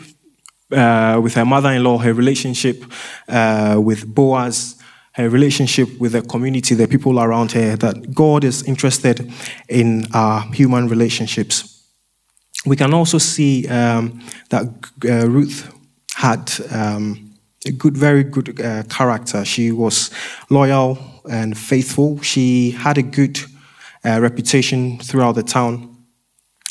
uh, 0.72 1.20
with 1.22 1.34
her 1.34 1.44
mother-in-law, 1.44 1.98
her 1.98 2.12
relationship 2.12 2.84
uh, 3.28 3.80
with 3.82 4.06
Boaz, 4.14 4.76
her 5.12 5.28
relationship 5.28 5.88
with 5.98 6.12
the 6.12 6.22
community, 6.22 6.74
the 6.74 6.86
people 6.86 7.18
around 7.18 7.52
her, 7.52 7.76
that 7.76 8.14
God 8.14 8.44
is 8.44 8.62
interested 8.64 9.32
in 9.68 10.06
our 10.14 10.42
human 10.52 10.88
relationships 10.88 11.78
we 12.66 12.76
can 12.76 12.92
also 12.94 13.18
see 13.18 13.66
um, 13.68 14.20
that 14.50 14.66
uh, 15.04 15.28
Ruth 15.28 15.72
had 16.14 16.52
um, 16.70 17.34
a 17.66 17.72
good, 17.72 17.96
very 17.96 18.24
good 18.24 18.60
uh, 18.60 18.82
character. 18.84 19.44
She 19.44 19.72
was 19.72 20.10
loyal 20.50 20.98
and 21.30 21.56
faithful. 21.56 22.20
She 22.22 22.72
had 22.72 22.98
a 22.98 23.02
good 23.02 23.38
uh, 24.04 24.20
reputation 24.20 24.98
throughout 24.98 25.34
the 25.34 25.42
town. 25.42 25.96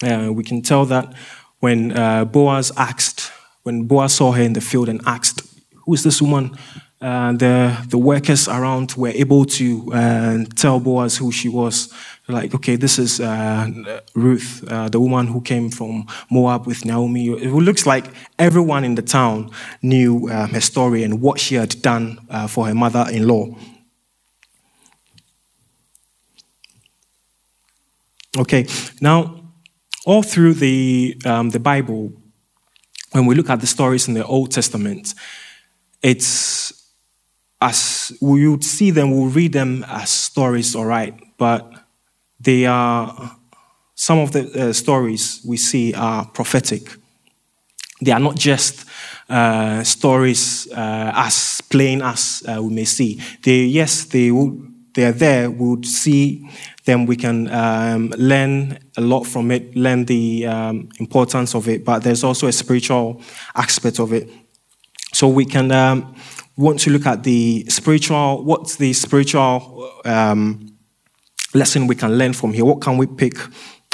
Uh, 0.03 0.31
we 0.31 0.43
can 0.43 0.61
tell 0.61 0.85
that 0.85 1.13
when 1.59 1.97
uh, 1.97 2.25
Boaz 2.25 2.71
asked, 2.77 3.31
when 3.63 3.87
Boaz 3.87 4.13
saw 4.13 4.31
her 4.31 4.41
in 4.43 4.53
the 4.53 4.61
field 4.61 4.89
and 4.89 5.01
asked, 5.05 5.41
Who 5.85 5.93
is 5.93 6.03
this 6.03 6.21
woman 6.21 6.55
uh, 6.99 7.31
the 7.33 7.77
the 7.89 7.97
workers 7.97 8.47
around 8.47 8.93
were 8.97 9.09
able 9.13 9.45
to 9.45 9.93
uh, 9.93 10.43
tell 10.55 10.79
Boaz 10.79 11.17
who 11.17 11.31
she 11.31 11.47
was. 11.47 11.93
Like, 12.29 12.53
okay, 12.55 12.75
this 12.75 12.99
is 12.99 13.21
Ruth, 14.15 14.61
the 14.91 14.99
woman 14.99 15.27
who 15.27 15.39
came 15.39 15.69
from 15.69 16.07
Moab 16.29 16.67
with 16.67 16.83
Naomi. 16.83 17.29
It 17.29 17.53
looks 17.53 17.85
like 17.85 18.07
everyone 18.37 18.83
in 18.83 18.95
the 18.95 19.01
town 19.01 19.51
knew 19.81 20.27
uh, 20.27 20.47
her 20.47 20.59
story 20.59 21.03
and 21.03 21.21
what 21.21 21.39
she 21.39 21.55
had 21.55 21.81
done 21.81 22.19
for 22.49 22.67
her 22.67 22.75
mother-in-law. 22.75 23.55
Okay, 28.37 28.67
now 29.01 29.41
all 30.05 30.21
through 30.21 30.53
the 30.53 31.19
um, 31.25 31.49
the 31.49 31.59
Bible, 31.59 32.11
when 33.11 33.25
we 33.25 33.35
look 33.35 33.49
at 33.49 33.59
the 33.59 33.67
stories 33.67 34.07
in 34.07 34.13
the 34.13 34.25
Old 34.25 34.51
Testament, 34.51 35.13
it's 36.03 36.73
as 37.59 38.15
we 38.21 38.47
would 38.47 38.63
see 38.63 38.91
them, 38.91 39.11
we'll 39.11 39.29
read 39.29 39.53
them 39.53 39.83
as 39.87 40.11
stories, 40.11 40.75
all 40.75 40.85
right, 40.85 41.13
but 41.37 41.71
they 42.39 42.65
are 42.65 43.37
some 43.95 44.19
of 44.19 44.31
the 44.31 44.69
uh, 44.69 44.73
stories 44.73 45.41
we 45.43 45.57
see 45.57 45.93
are 45.95 46.25
prophetic. 46.25 46.83
They 47.99 48.11
are 48.11 48.19
not 48.19 48.35
just 48.35 48.85
uh, 49.27 49.83
stories 49.83 50.67
uh, 50.71 51.11
as 51.15 51.61
plain 51.71 52.03
as 52.03 52.43
uh, 52.47 52.61
we 52.61 52.75
may 52.75 52.85
see. 52.85 53.19
They, 53.41 53.63
yes, 53.63 54.05
they 54.05 54.29
will, 54.29 54.61
they 54.93 55.05
are 55.05 55.11
there. 55.13 55.49
We 55.49 55.69
would 55.69 55.85
see 55.87 56.47
them. 56.87 57.05
We 57.05 57.15
can 57.15 57.47
um, 57.53 58.09
learn 58.17 58.79
a 58.97 59.01
lot 59.01 59.25
from 59.25 59.51
it, 59.51 59.75
learn 59.75 60.05
the 60.05 60.47
um, 60.47 60.89
importance 60.99 61.53
of 61.53 61.67
it. 61.67 61.85
But 61.85 62.01
there's 62.01 62.23
also 62.23 62.47
a 62.47 62.51
spiritual 62.51 63.21
aspect 63.53 63.99
of 63.99 64.11
it. 64.11 64.27
So 65.13 65.27
we 65.27 65.45
can 65.45 65.71
um, 65.71 66.15
want 66.55 66.79
to 66.79 66.89
look 66.89 67.05
at 67.05 67.23
the 67.23 67.65
spiritual, 67.69 68.43
what's 68.43 68.77
the 68.77 68.93
spiritual 68.93 69.91
um, 70.03 70.75
lesson 71.53 71.85
we 71.85 71.95
can 71.95 72.17
learn 72.17 72.33
from 72.33 72.53
here? 72.53 72.65
What 72.65 72.81
can 72.81 72.97
we 72.97 73.05
pick 73.05 73.35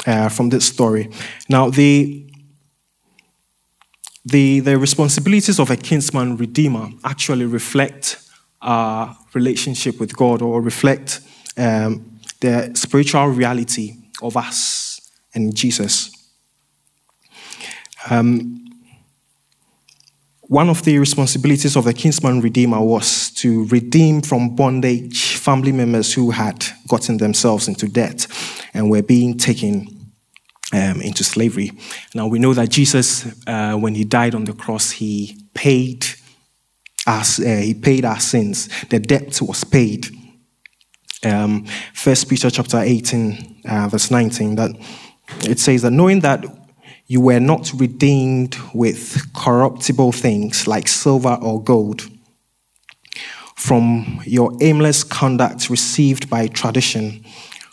uh, 0.06 0.30
from 0.30 0.48
this 0.48 0.66
story? 0.66 1.10
Now, 1.48 1.68
the, 1.68 2.26
the, 4.24 4.60
the 4.60 4.78
responsibilities 4.78 5.60
of 5.60 5.70
a 5.70 5.76
kinsman 5.76 6.38
redeemer 6.38 6.88
actually 7.04 7.44
reflect 7.44 8.18
our 8.62 9.14
relationship 9.34 10.00
with 10.00 10.16
God 10.16 10.40
or 10.40 10.62
reflect 10.62 11.20
um, 11.58 12.13
the 12.44 12.70
spiritual 12.74 13.26
reality 13.28 13.96
of 14.22 14.36
us 14.36 15.00
and 15.34 15.54
Jesus. 15.54 16.10
Um, 18.10 18.60
one 20.42 20.68
of 20.68 20.82
the 20.84 20.98
responsibilities 20.98 21.74
of 21.74 21.84
the 21.84 21.94
kinsman 21.94 22.42
redeemer 22.42 22.80
was 22.80 23.30
to 23.30 23.64
redeem 23.68 24.20
from 24.20 24.54
bondage 24.54 25.38
family 25.38 25.72
members 25.72 26.12
who 26.12 26.30
had 26.30 26.66
gotten 26.86 27.16
themselves 27.16 27.66
into 27.66 27.88
debt 27.88 28.26
and 28.74 28.90
were 28.90 29.02
being 29.02 29.38
taken 29.38 29.88
um, 30.74 31.00
into 31.00 31.24
slavery. 31.24 31.72
Now 32.14 32.26
we 32.26 32.38
know 32.38 32.52
that 32.52 32.68
Jesus, 32.68 33.26
uh, 33.46 33.74
when 33.74 33.94
he 33.94 34.04
died 34.04 34.34
on 34.34 34.44
the 34.44 34.52
cross, 34.52 34.90
he 34.90 35.38
paid 35.54 36.04
us. 37.06 37.40
Uh, 37.40 37.62
he 37.62 37.72
paid 37.72 38.04
our 38.04 38.20
sins. 38.20 38.68
The 38.90 38.98
debt 38.98 39.40
was 39.40 39.64
paid. 39.64 40.08
Um, 41.24 41.66
First 41.92 42.28
Peter 42.28 42.50
chapter 42.50 42.78
18, 42.78 43.62
uh, 43.68 43.88
verse 43.88 44.10
19, 44.10 44.56
that 44.56 44.70
it 45.42 45.58
says 45.58 45.82
that 45.82 45.90
knowing 45.90 46.20
that 46.20 46.44
you 47.06 47.20
were 47.20 47.40
not 47.40 47.70
redeemed 47.74 48.56
with 48.72 49.32
corruptible 49.34 50.12
things 50.12 50.66
like 50.66 50.88
silver 50.88 51.38
or 51.40 51.62
gold 51.62 52.08
from 53.54 54.20
your 54.24 54.52
aimless 54.60 55.04
conduct 55.04 55.70
received 55.70 56.28
by 56.28 56.46
tradition 56.46 57.24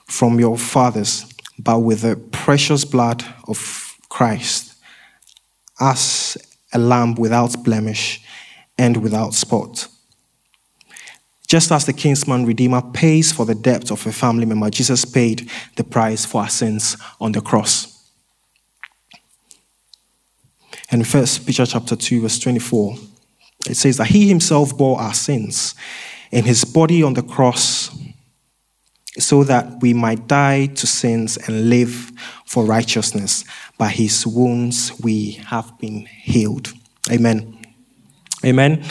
from 0.08 0.40
your 0.40 0.58
fathers, 0.58 1.26
but 1.58 1.80
with 1.80 2.02
the 2.02 2.16
precious 2.32 2.86
blood 2.86 3.24
of 3.48 3.98
Christ, 4.10 4.76
as 5.80 6.38
a 6.74 6.80
lamb 6.80 7.16
without 7.16 7.64
blemish 7.64 8.22
and 8.78 8.98
without 8.98 9.34
spot. 9.34 9.88
Just 11.52 11.70
as 11.74 11.86
the 11.86 11.92
kinsman 11.92 12.46
redeemer 12.46 12.82
pays 12.82 13.34
for 13.34 13.46
the 13.46 13.54
debt 13.54 13.92
of 13.92 14.08
a 14.08 14.12
family 14.14 14.46
member, 14.46 14.70
Jesus 14.70 15.04
paid 15.04 15.52
the 15.76 15.84
price 15.84 16.26
for 16.26 16.44
our 16.44 16.50
sins 16.50 16.96
on 17.20 17.34
the 17.34 17.42
cross. 17.42 18.10
And 20.90 21.06
First 21.06 21.46
Peter 21.46 21.66
chapter 21.66 21.98
2, 21.98 22.22
verse 22.22 22.40
24, 22.40 22.96
it 23.70 23.76
says 23.76 23.98
that 23.98 24.08
he 24.08 24.30
himself 24.30 24.78
bore 24.78 24.98
our 25.02 25.14
sins 25.14 25.76
in 26.32 26.46
his 26.46 26.64
body 26.64 27.04
on 27.04 27.16
the 27.16 27.22
cross 27.22 28.00
so 29.20 29.44
that 29.44 29.82
we 29.82 29.94
might 29.94 30.28
die 30.28 30.68
to 30.68 30.88
sins 30.88 31.36
and 31.36 31.68
live 31.68 32.14
for 32.46 32.64
righteousness. 32.64 33.44
By 33.78 33.90
his 33.90 34.26
wounds 34.26 34.98
we 35.04 35.32
have 35.48 35.78
been 35.80 36.06
healed. 36.06 36.72
Amen. 37.12 37.58
Amen. 38.46 38.86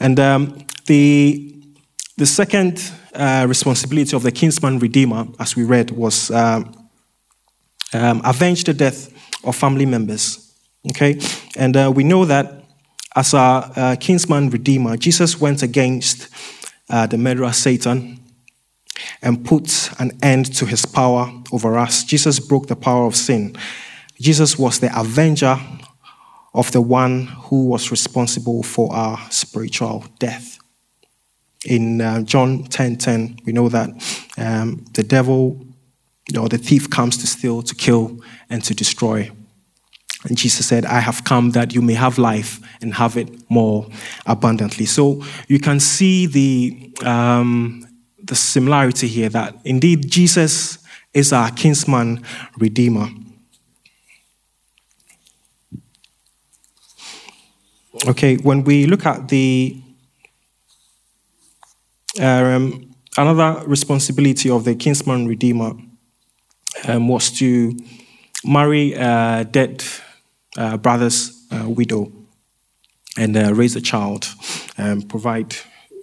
And 0.00 0.18
um, 0.18 0.58
the, 0.86 1.52
the 2.16 2.26
second 2.26 2.92
uh, 3.14 3.44
responsibility 3.48 4.16
of 4.16 4.22
the 4.22 4.32
kinsman 4.32 4.78
redeemer, 4.78 5.26
as 5.38 5.54
we 5.54 5.64
read, 5.64 5.90
was 5.90 6.30
um, 6.30 6.88
um, 7.92 8.22
avenge 8.24 8.64
the 8.64 8.74
death 8.74 9.12
of 9.44 9.54
family 9.54 9.86
members. 9.86 10.54
Okay? 10.90 11.20
And 11.56 11.76
uh, 11.76 11.92
we 11.94 12.04
know 12.04 12.24
that 12.24 12.64
as 13.14 13.34
our 13.34 13.70
uh, 13.76 13.96
kinsman 13.98 14.50
redeemer, 14.50 14.96
Jesus 14.96 15.40
went 15.40 15.62
against 15.62 16.28
uh, 16.88 17.06
the 17.06 17.18
murderer 17.18 17.52
Satan 17.52 18.20
and 19.20 19.44
put 19.44 19.90
an 19.98 20.12
end 20.22 20.54
to 20.56 20.66
his 20.66 20.86
power 20.86 21.30
over 21.52 21.78
us. 21.78 22.04
Jesus 22.04 22.40
broke 22.40 22.66
the 22.66 22.76
power 22.76 23.06
of 23.06 23.16
sin. 23.16 23.56
Jesus 24.20 24.58
was 24.58 24.80
the 24.80 24.98
avenger 24.98 25.58
of 26.54 26.72
the 26.72 26.80
one 26.80 27.26
who 27.26 27.66
was 27.66 27.90
responsible 27.90 28.62
for 28.62 28.94
our 28.94 29.18
spiritual 29.30 30.04
death. 30.18 30.55
In 31.66 32.00
uh, 32.00 32.22
John 32.22 32.64
10:10, 32.64 32.98
10, 32.98 33.38
we 33.44 33.52
know 33.52 33.68
that 33.68 33.90
um, 34.38 34.84
the 34.94 35.02
devil 35.02 35.66
or 36.38 36.48
the 36.48 36.58
thief 36.58 36.88
comes 36.90 37.16
to 37.18 37.26
steal, 37.26 37.62
to 37.62 37.74
kill, 37.74 38.20
and 38.50 38.62
to 38.64 38.74
destroy. 38.74 39.30
And 40.24 40.36
Jesus 40.36 40.66
said, 40.66 40.84
I 40.84 41.00
have 41.00 41.24
come 41.24 41.50
that 41.50 41.74
you 41.74 41.82
may 41.82 41.94
have 41.94 42.18
life 42.18 42.60
and 42.80 42.94
have 42.94 43.16
it 43.16 43.28
more 43.48 43.88
abundantly. 44.26 44.86
So 44.86 45.22
you 45.46 45.60
can 45.60 45.78
see 45.78 46.26
the, 46.26 47.06
um, 47.06 47.86
the 48.22 48.34
similarity 48.34 49.06
here 49.06 49.28
that 49.28 49.54
indeed 49.64 50.10
Jesus 50.10 50.78
is 51.14 51.32
our 51.32 51.50
kinsman 51.50 52.24
redeemer. 52.58 53.08
Okay, 58.08 58.36
when 58.36 58.64
we 58.64 58.86
look 58.86 59.06
at 59.06 59.28
the 59.28 59.80
um, 62.20 62.94
another 63.16 63.66
responsibility 63.66 64.50
of 64.50 64.64
the 64.64 64.74
kinsman 64.74 65.26
redeemer 65.26 65.72
um, 66.86 67.08
was 67.08 67.30
to 67.38 67.76
marry 68.44 68.92
a 68.94 69.46
dead 69.50 69.84
uh, 70.56 70.76
brother's 70.76 71.46
uh, 71.50 71.68
widow 71.68 72.12
and 73.16 73.36
uh, 73.36 73.54
raise 73.54 73.76
a 73.76 73.80
child 73.80 74.26
and 74.76 75.08
provide 75.08 75.56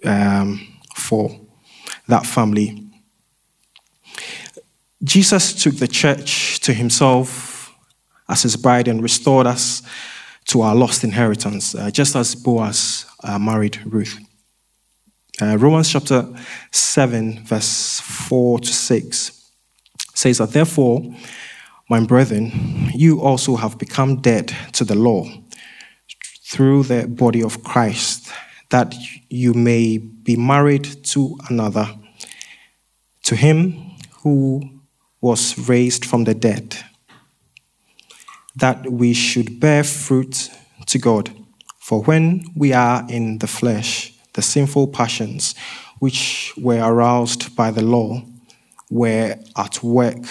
um, 0.04 0.66
for 0.94 1.40
that 2.08 2.26
family. 2.26 2.80
Jesus 5.02 5.62
took 5.62 5.76
the 5.76 5.88
church 5.88 6.60
to 6.60 6.72
himself 6.72 7.74
as 8.28 8.42
his 8.42 8.56
bride 8.56 8.88
and 8.88 9.02
restored 9.02 9.46
us 9.46 9.82
to 10.46 10.62
our 10.62 10.74
lost 10.74 11.04
inheritance, 11.04 11.74
uh, 11.74 11.90
just 11.90 12.16
as 12.16 12.34
Boaz 12.34 13.06
uh, 13.22 13.38
married 13.38 13.78
Ruth. 13.84 14.18
Uh, 15.42 15.56
Romans 15.58 15.90
chapter 15.90 16.28
7, 16.70 17.44
verse 17.44 17.98
4 18.00 18.60
to 18.60 18.72
6 18.72 19.50
says 20.14 20.38
that, 20.38 20.52
therefore, 20.52 21.02
my 21.90 22.04
brethren, 22.04 22.52
you 22.94 23.20
also 23.20 23.56
have 23.56 23.76
become 23.76 24.20
dead 24.20 24.54
to 24.72 24.84
the 24.84 24.94
law 24.94 25.26
through 26.44 26.84
the 26.84 27.08
body 27.08 27.42
of 27.42 27.64
Christ, 27.64 28.32
that 28.70 28.94
you 29.28 29.54
may 29.54 29.98
be 29.98 30.36
married 30.36 31.04
to 31.06 31.36
another, 31.50 31.88
to 33.24 33.34
him 33.34 33.96
who 34.22 34.62
was 35.20 35.68
raised 35.68 36.04
from 36.04 36.24
the 36.24 36.34
dead, 36.34 36.76
that 38.54 38.88
we 38.88 39.14
should 39.14 39.58
bear 39.58 39.82
fruit 39.82 40.48
to 40.86 40.98
God. 40.98 41.30
For 41.80 42.02
when 42.02 42.44
we 42.54 42.72
are 42.72 43.04
in 43.08 43.38
the 43.38 43.48
flesh, 43.48 44.13
the 44.34 44.42
sinful 44.42 44.88
passions 44.88 45.54
which 45.98 46.52
were 46.56 46.80
aroused 46.82 47.56
by 47.56 47.70
the 47.70 47.82
law 47.82 48.22
were 48.90 49.36
at 49.56 49.82
work 49.82 50.22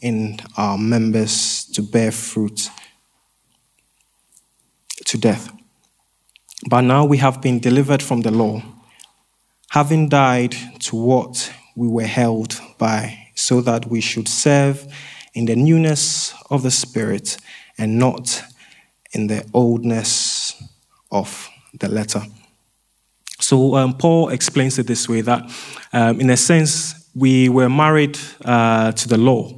in 0.00 0.38
our 0.56 0.76
members 0.76 1.64
to 1.66 1.82
bear 1.82 2.12
fruit 2.12 2.68
to 5.06 5.18
death. 5.18 5.50
But 6.68 6.82
now 6.82 7.04
we 7.04 7.16
have 7.18 7.40
been 7.40 7.58
delivered 7.58 8.02
from 8.02 8.20
the 8.20 8.30
law, 8.30 8.62
having 9.70 10.08
died 10.08 10.54
to 10.80 10.96
what 10.96 11.52
we 11.74 11.88
were 11.88 12.04
held 12.04 12.60
by, 12.78 13.18
so 13.34 13.60
that 13.62 13.86
we 13.86 14.00
should 14.00 14.28
serve 14.28 14.86
in 15.34 15.46
the 15.46 15.56
newness 15.56 16.34
of 16.50 16.62
the 16.62 16.70
Spirit 16.70 17.38
and 17.78 17.98
not 17.98 18.42
in 19.12 19.26
the 19.26 19.44
oldness 19.52 20.62
of 21.10 21.48
the 21.80 21.88
letter. 21.88 22.22
So 23.42 23.74
um, 23.74 23.94
Paul 23.94 24.28
explains 24.28 24.78
it 24.78 24.86
this 24.86 25.08
way 25.08 25.20
that, 25.22 25.50
um, 25.92 26.20
in 26.20 26.30
a 26.30 26.36
sense, 26.36 27.10
we 27.14 27.48
were 27.48 27.68
married 27.68 28.18
uh, 28.44 28.92
to 28.92 29.08
the 29.08 29.18
law, 29.18 29.52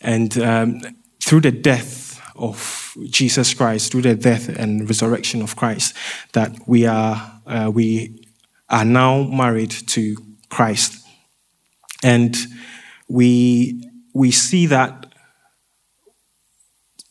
and 0.00 0.36
um, 0.38 0.80
through 1.22 1.40
the 1.40 1.50
death 1.50 2.20
of 2.36 2.94
Jesus 3.10 3.54
Christ, 3.54 3.90
through 3.90 4.02
the 4.02 4.14
death 4.14 4.48
and 4.48 4.86
resurrection 4.88 5.40
of 5.40 5.56
Christ, 5.56 5.96
that 6.32 6.52
we 6.66 6.86
are 6.86 7.40
uh, 7.46 7.70
we 7.72 8.26
are 8.68 8.84
now 8.84 9.22
married 9.22 9.70
to 9.88 10.16
Christ, 10.50 11.04
and 12.02 12.36
we 13.08 13.90
we 14.12 14.30
see 14.30 14.66
that 14.66 15.06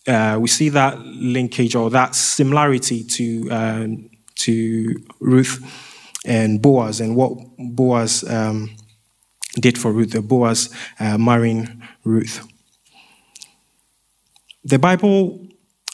uh, 0.08 0.38
we 0.40 0.48
see 0.48 0.70
that 0.70 1.00
linkage 1.00 1.76
or 1.76 1.90
that 1.90 2.14
similarity 2.14 3.04
to 3.04 3.50
um, 3.50 4.10
to 4.36 4.96
Ruth 5.20 5.62
and 6.26 6.62
Boaz 6.62 7.00
and 7.00 7.16
what 7.16 7.34
Boaz 7.58 8.24
um, 8.30 8.76
did 9.60 9.78
for 9.78 9.92
Ruth, 9.92 10.12
the 10.12 10.22
Boaz 10.22 10.74
uh, 11.00 11.18
marrying 11.18 11.84
Ruth. 12.04 12.48
The 14.64 14.80
Bible, 14.80 15.48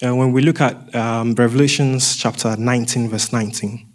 uh, 0.06 0.15
when 0.15 0.32
we 0.32 0.41
look 0.41 0.62
at 0.62 0.95
um, 0.95 1.34
Revelations 1.34 2.15
chapter 2.17 2.56
19, 2.56 3.10
verse 3.10 3.34
19, 3.34 3.86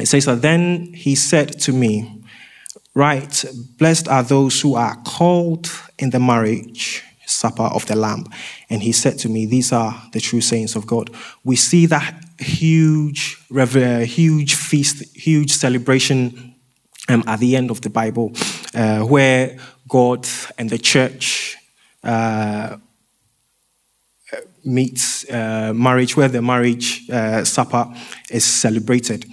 it 0.00 0.06
says 0.06 0.24
that 0.24 0.42
then 0.42 0.92
he 0.92 1.14
said 1.14 1.60
to 1.60 1.72
me, 1.72 2.22
Right, 2.96 3.44
blessed 3.78 4.06
are 4.06 4.22
those 4.22 4.60
who 4.60 4.76
are 4.76 4.96
called 5.02 5.68
in 5.98 6.10
the 6.10 6.20
marriage 6.20 7.02
supper 7.26 7.64
of 7.64 7.86
the 7.86 7.96
Lamb. 7.96 8.26
And 8.70 8.82
he 8.82 8.92
said 8.92 9.18
to 9.18 9.28
me, 9.28 9.46
These 9.46 9.72
are 9.72 10.00
the 10.12 10.20
true 10.20 10.40
saints 10.40 10.76
of 10.76 10.86
God. 10.86 11.10
We 11.42 11.56
see 11.56 11.86
that 11.86 12.23
huge, 12.38 13.38
huge 13.50 14.54
feast, 14.54 15.16
huge 15.16 15.52
celebration 15.52 16.54
um, 17.08 17.22
at 17.26 17.40
the 17.40 17.56
end 17.56 17.70
of 17.70 17.80
the 17.80 17.90
Bible, 17.90 18.32
uh, 18.74 19.00
where 19.00 19.58
God 19.88 20.26
and 20.58 20.70
the 20.70 20.78
church 20.78 21.56
uh, 22.02 22.76
meets 24.64 25.28
uh, 25.30 25.72
marriage, 25.74 26.16
where 26.16 26.28
the 26.28 26.42
marriage 26.42 27.08
uh, 27.10 27.44
supper 27.44 27.92
is 28.30 28.44
celebrated. 28.44 29.26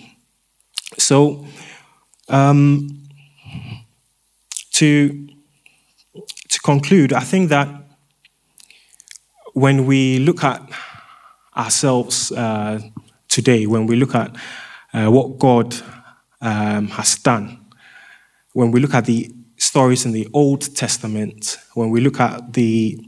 So, 0.97 1.45
um, 2.27 3.01
to, 4.73 5.27
to 6.49 6.59
conclude, 6.61 7.13
I 7.13 7.21
think 7.21 7.49
that 7.49 7.69
when 9.53 9.85
we 9.85 10.19
look 10.19 10.43
at 10.43 10.61
ourselves 11.55 12.31
uh, 12.31 12.79
today, 13.27 13.65
when 13.65 13.87
we 13.87 13.95
look 13.95 14.15
at 14.15 14.35
uh, 14.93 15.07
what 15.07 15.37
God 15.39 15.75
um, 16.41 16.87
has 16.87 17.15
done, 17.17 17.65
when 18.53 18.71
we 18.71 18.79
look 18.79 18.93
at 18.93 19.05
the 19.05 19.31
stories 19.57 20.05
in 20.05 20.11
the 20.11 20.27
Old 20.33 20.75
Testament, 20.75 21.57
when 21.73 21.89
we 21.89 22.01
look 22.01 22.19
at 22.19 22.53
the, 22.53 22.99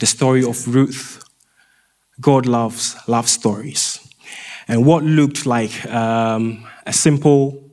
the 0.00 0.06
story 0.06 0.44
of 0.44 0.66
Ruth, 0.74 1.22
God 2.20 2.46
loves 2.46 2.96
love 3.08 3.28
stories. 3.28 4.00
And 4.68 4.86
what 4.86 5.02
looked 5.02 5.46
like 5.46 5.84
um, 5.86 6.66
a 6.86 6.92
simple 6.92 7.64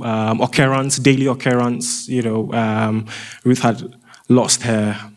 um, 0.00 0.40
occurrence, 0.40 0.98
daily 0.98 1.26
occurrence. 1.26 2.08
You 2.08 2.22
know, 2.22 2.52
um, 2.52 3.06
Ruth 3.44 3.60
had 3.60 3.94
lost 4.28 4.62
her 4.62 5.12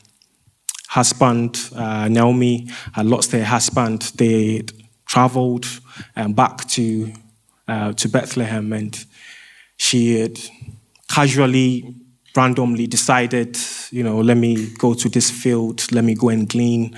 husband. 0.88 1.70
Uh, 1.76 2.08
Naomi 2.08 2.68
had 2.94 3.06
lost 3.06 3.32
her 3.32 3.44
husband. 3.44 4.02
They 4.16 4.64
traveled 5.06 5.66
um, 6.16 6.34
back 6.34 6.68
to 6.70 7.14
uh, 7.68 7.94
to 7.94 8.10
Bethlehem, 8.10 8.72
and 8.74 9.06
she 9.78 10.20
had 10.20 10.40
casually, 11.10 11.94
randomly 12.36 12.88
decided, 12.88 13.58
you 13.92 14.04
know, 14.04 14.20
let 14.20 14.38
me 14.38 14.68
go 14.78 14.94
to 14.94 15.10
this 15.10 15.30
field, 15.30 15.92
let 15.92 16.04
me 16.04 16.16
go 16.16 16.30
and 16.30 16.48
glean, 16.48 16.98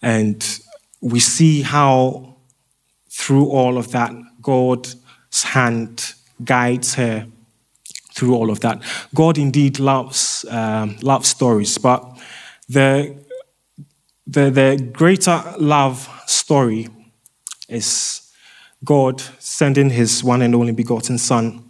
and 0.00 0.60
we 1.00 1.20
see 1.20 1.62
how 1.62 2.36
through 3.10 3.46
all 3.50 3.76
of 3.76 3.92
that, 3.92 4.12
God's 4.40 4.96
hand 5.42 6.14
guides 6.42 6.94
her 6.94 7.26
through 8.14 8.34
all 8.34 8.50
of 8.50 8.60
that. 8.60 8.82
God 9.14 9.38
indeed 9.38 9.78
loves 9.78 10.44
um, 10.50 10.96
love 11.02 11.26
stories, 11.26 11.78
but 11.78 12.04
the, 12.70 14.50
the 14.50 14.90
greater 14.92 15.42
love 15.58 16.08
story 16.26 16.88
is 17.68 18.32
God 18.84 19.20
sending 19.38 19.90
His 19.90 20.24
one 20.24 20.42
and 20.42 20.54
only 20.54 20.72
begotten 20.72 21.18
Son. 21.18 21.64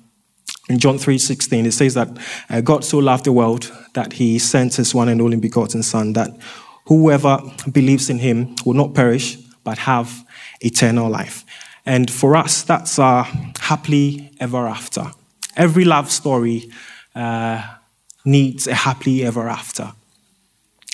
In 0.69 0.79
John 0.79 0.99
3:16, 0.99 1.67
it 1.67 1.73
says 1.73 1.95
that 1.95 2.09
uh, 2.49 2.61
God 2.61 2.85
so 2.85 2.99
loved 2.99 3.25
the 3.25 3.33
world 3.33 3.73
that 3.95 4.13
He 4.13 4.39
sent 4.39 4.77
His 4.77 4.95
one 4.95 5.09
and 5.09 5.21
only 5.21 5.37
begotten 5.37 5.83
Son, 5.83 6.13
that 6.13 6.31
whoever 6.87 7.41
believes 7.73 8.11
in 8.11 8.19
Him 8.19 8.55
will 8.65 8.75
not 8.75 8.95
perish 8.95 9.37
but 9.65 9.79
have 9.79 10.25
eternal 10.61 11.11
life. 11.11 11.45
And 11.85 12.11
for 12.11 12.37
us, 12.37 12.63
that's 12.63 12.99
our 12.99 13.25
happily 13.59 14.31
ever 14.39 14.67
after. 14.67 15.11
Every 15.57 15.85
love 15.85 16.11
story 16.11 16.71
uh, 17.15 17.63
needs 18.25 18.67
a 18.67 18.75
happily 18.75 19.25
ever 19.25 19.49
after. 19.49 19.93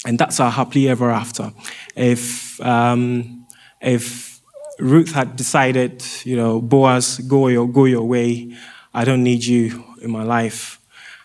And 0.07 0.19
that's 0.19 0.38
our 0.38 0.53
happily 0.53 0.88
ever 0.88 1.11
after. 1.11 1.53
If, 1.97 2.61
um, 2.61 3.47
if 3.81 4.40
Ruth 4.79 5.12
had 5.12 5.35
decided, 5.35 6.05
you 6.25 6.37
know, 6.37 6.61
Boaz, 6.61 7.19
go 7.19 7.49
your, 7.49 7.69
go 7.69 7.87
your 7.87 8.05
way, 8.05 8.57
I 8.95 9.05
don't 9.05 9.25
need 9.25 9.45
you 9.45 9.85
in 10.01 10.11
my 10.12 10.23
life, 10.23 10.79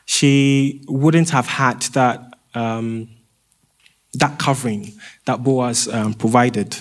she 0.05 0.83
wouldn't 0.87 1.29
have 1.29 1.45
had 1.45 1.83
that, 1.93 2.33
um, 2.55 3.07
that 4.15 4.39
covering 4.39 4.93
that 5.25 5.43
Boaz 5.43 5.87
um, 5.87 6.15
provided. 6.15 6.75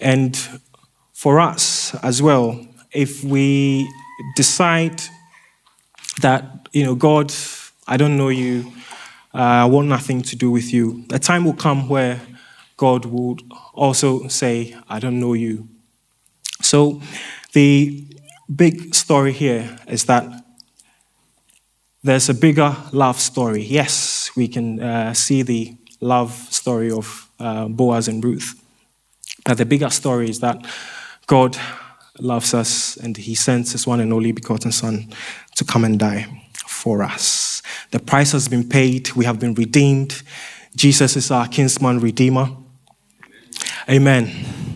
And 0.00 0.36
for 1.14 1.40
us 1.40 1.94
as 2.04 2.20
well, 2.20 2.66
if 2.92 3.24
we 3.24 3.90
decide 4.36 5.00
that, 6.20 6.68
you 6.72 6.84
know, 6.84 6.94
God, 6.94 7.32
I 7.88 7.96
don't 7.96 8.16
know 8.16 8.28
you, 8.28 8.72
I 9.34 9.64
want 9.64 9.88
nothing 9.88 10.22
to 10.22 10.36
do 10.36 10.50
with 10.50 10.72
you, 10.72 11.04
a 11.10 11.18
time 11.18 11.44
will 11.44 11.54
come 11.54 11.88
where 11.88 12.20
God 12.76 13.04
would 13.04 13.42
also 13.72 14.28
say, 14.28 14.76
I 14.88 15.00
don't 15.00 15.18
know 15.18 15.34
you. 15.34 15.68
So 16.62 17.00
the 17.52 18.04
big 18.54 18.94
story 18.94 19.32
here 19.32 19.76
is 19.88 20.04
that 20.04 20.24
there's 22.02 22.28
a 22.28 22.34
bigger 22.34 22.76
love 22.92 23.18
story. 23.18 23.62
Yes, 23.62 24.30
we 24.36 24.46
can 24.46 24.80
uh, 24.80 25.14
see 25.14 25.42
the 25.42 25.76
love 26.00 26.32
story 26.50 26.90
of 26.90 27.28
uh, 27.40 27.66
Boaz 27.68 28.08
and 28.08 28.22
Ruth. 28.22 28.60
But 29.44 29.58
the 29.58 29.66
bigger 29.66 29.90
story 29.90 30.28
is 30.28 30.40
that 30.40 30.64
God 31.26 31.56
loves 32.18 32.54
us 32.54 32.96
and 32.96 33.16
he 33.16 33.34
sends 33.34 33.72
his 33.72 33.86
one 33.86 34.00
and 34.00 34.12
only 34.12 34.32
begotten 34.32 34.72
Son 34.72 35.12
to 35.56 35.64
come 35.64 35.84
and 35.84 35.98
die 35.98 36.26
for 36.66 37.02
us. 37.02 37.53
The 37.90 38.00
price 38.00 38.32
has 38.32 38.48
been 38.48 38.68
paid, 38.68 39.12
we 39.12 39.24
have 39.24 39.38
been 39.38 39.54
redeemed. 39.54 40.22
Jesus 40.76 41.16
is 41.16 41.30
our 41.30 41.46
kinsman 41.46 42.00
redeemer. 42.00 42.48
Amen. 43.88 44.73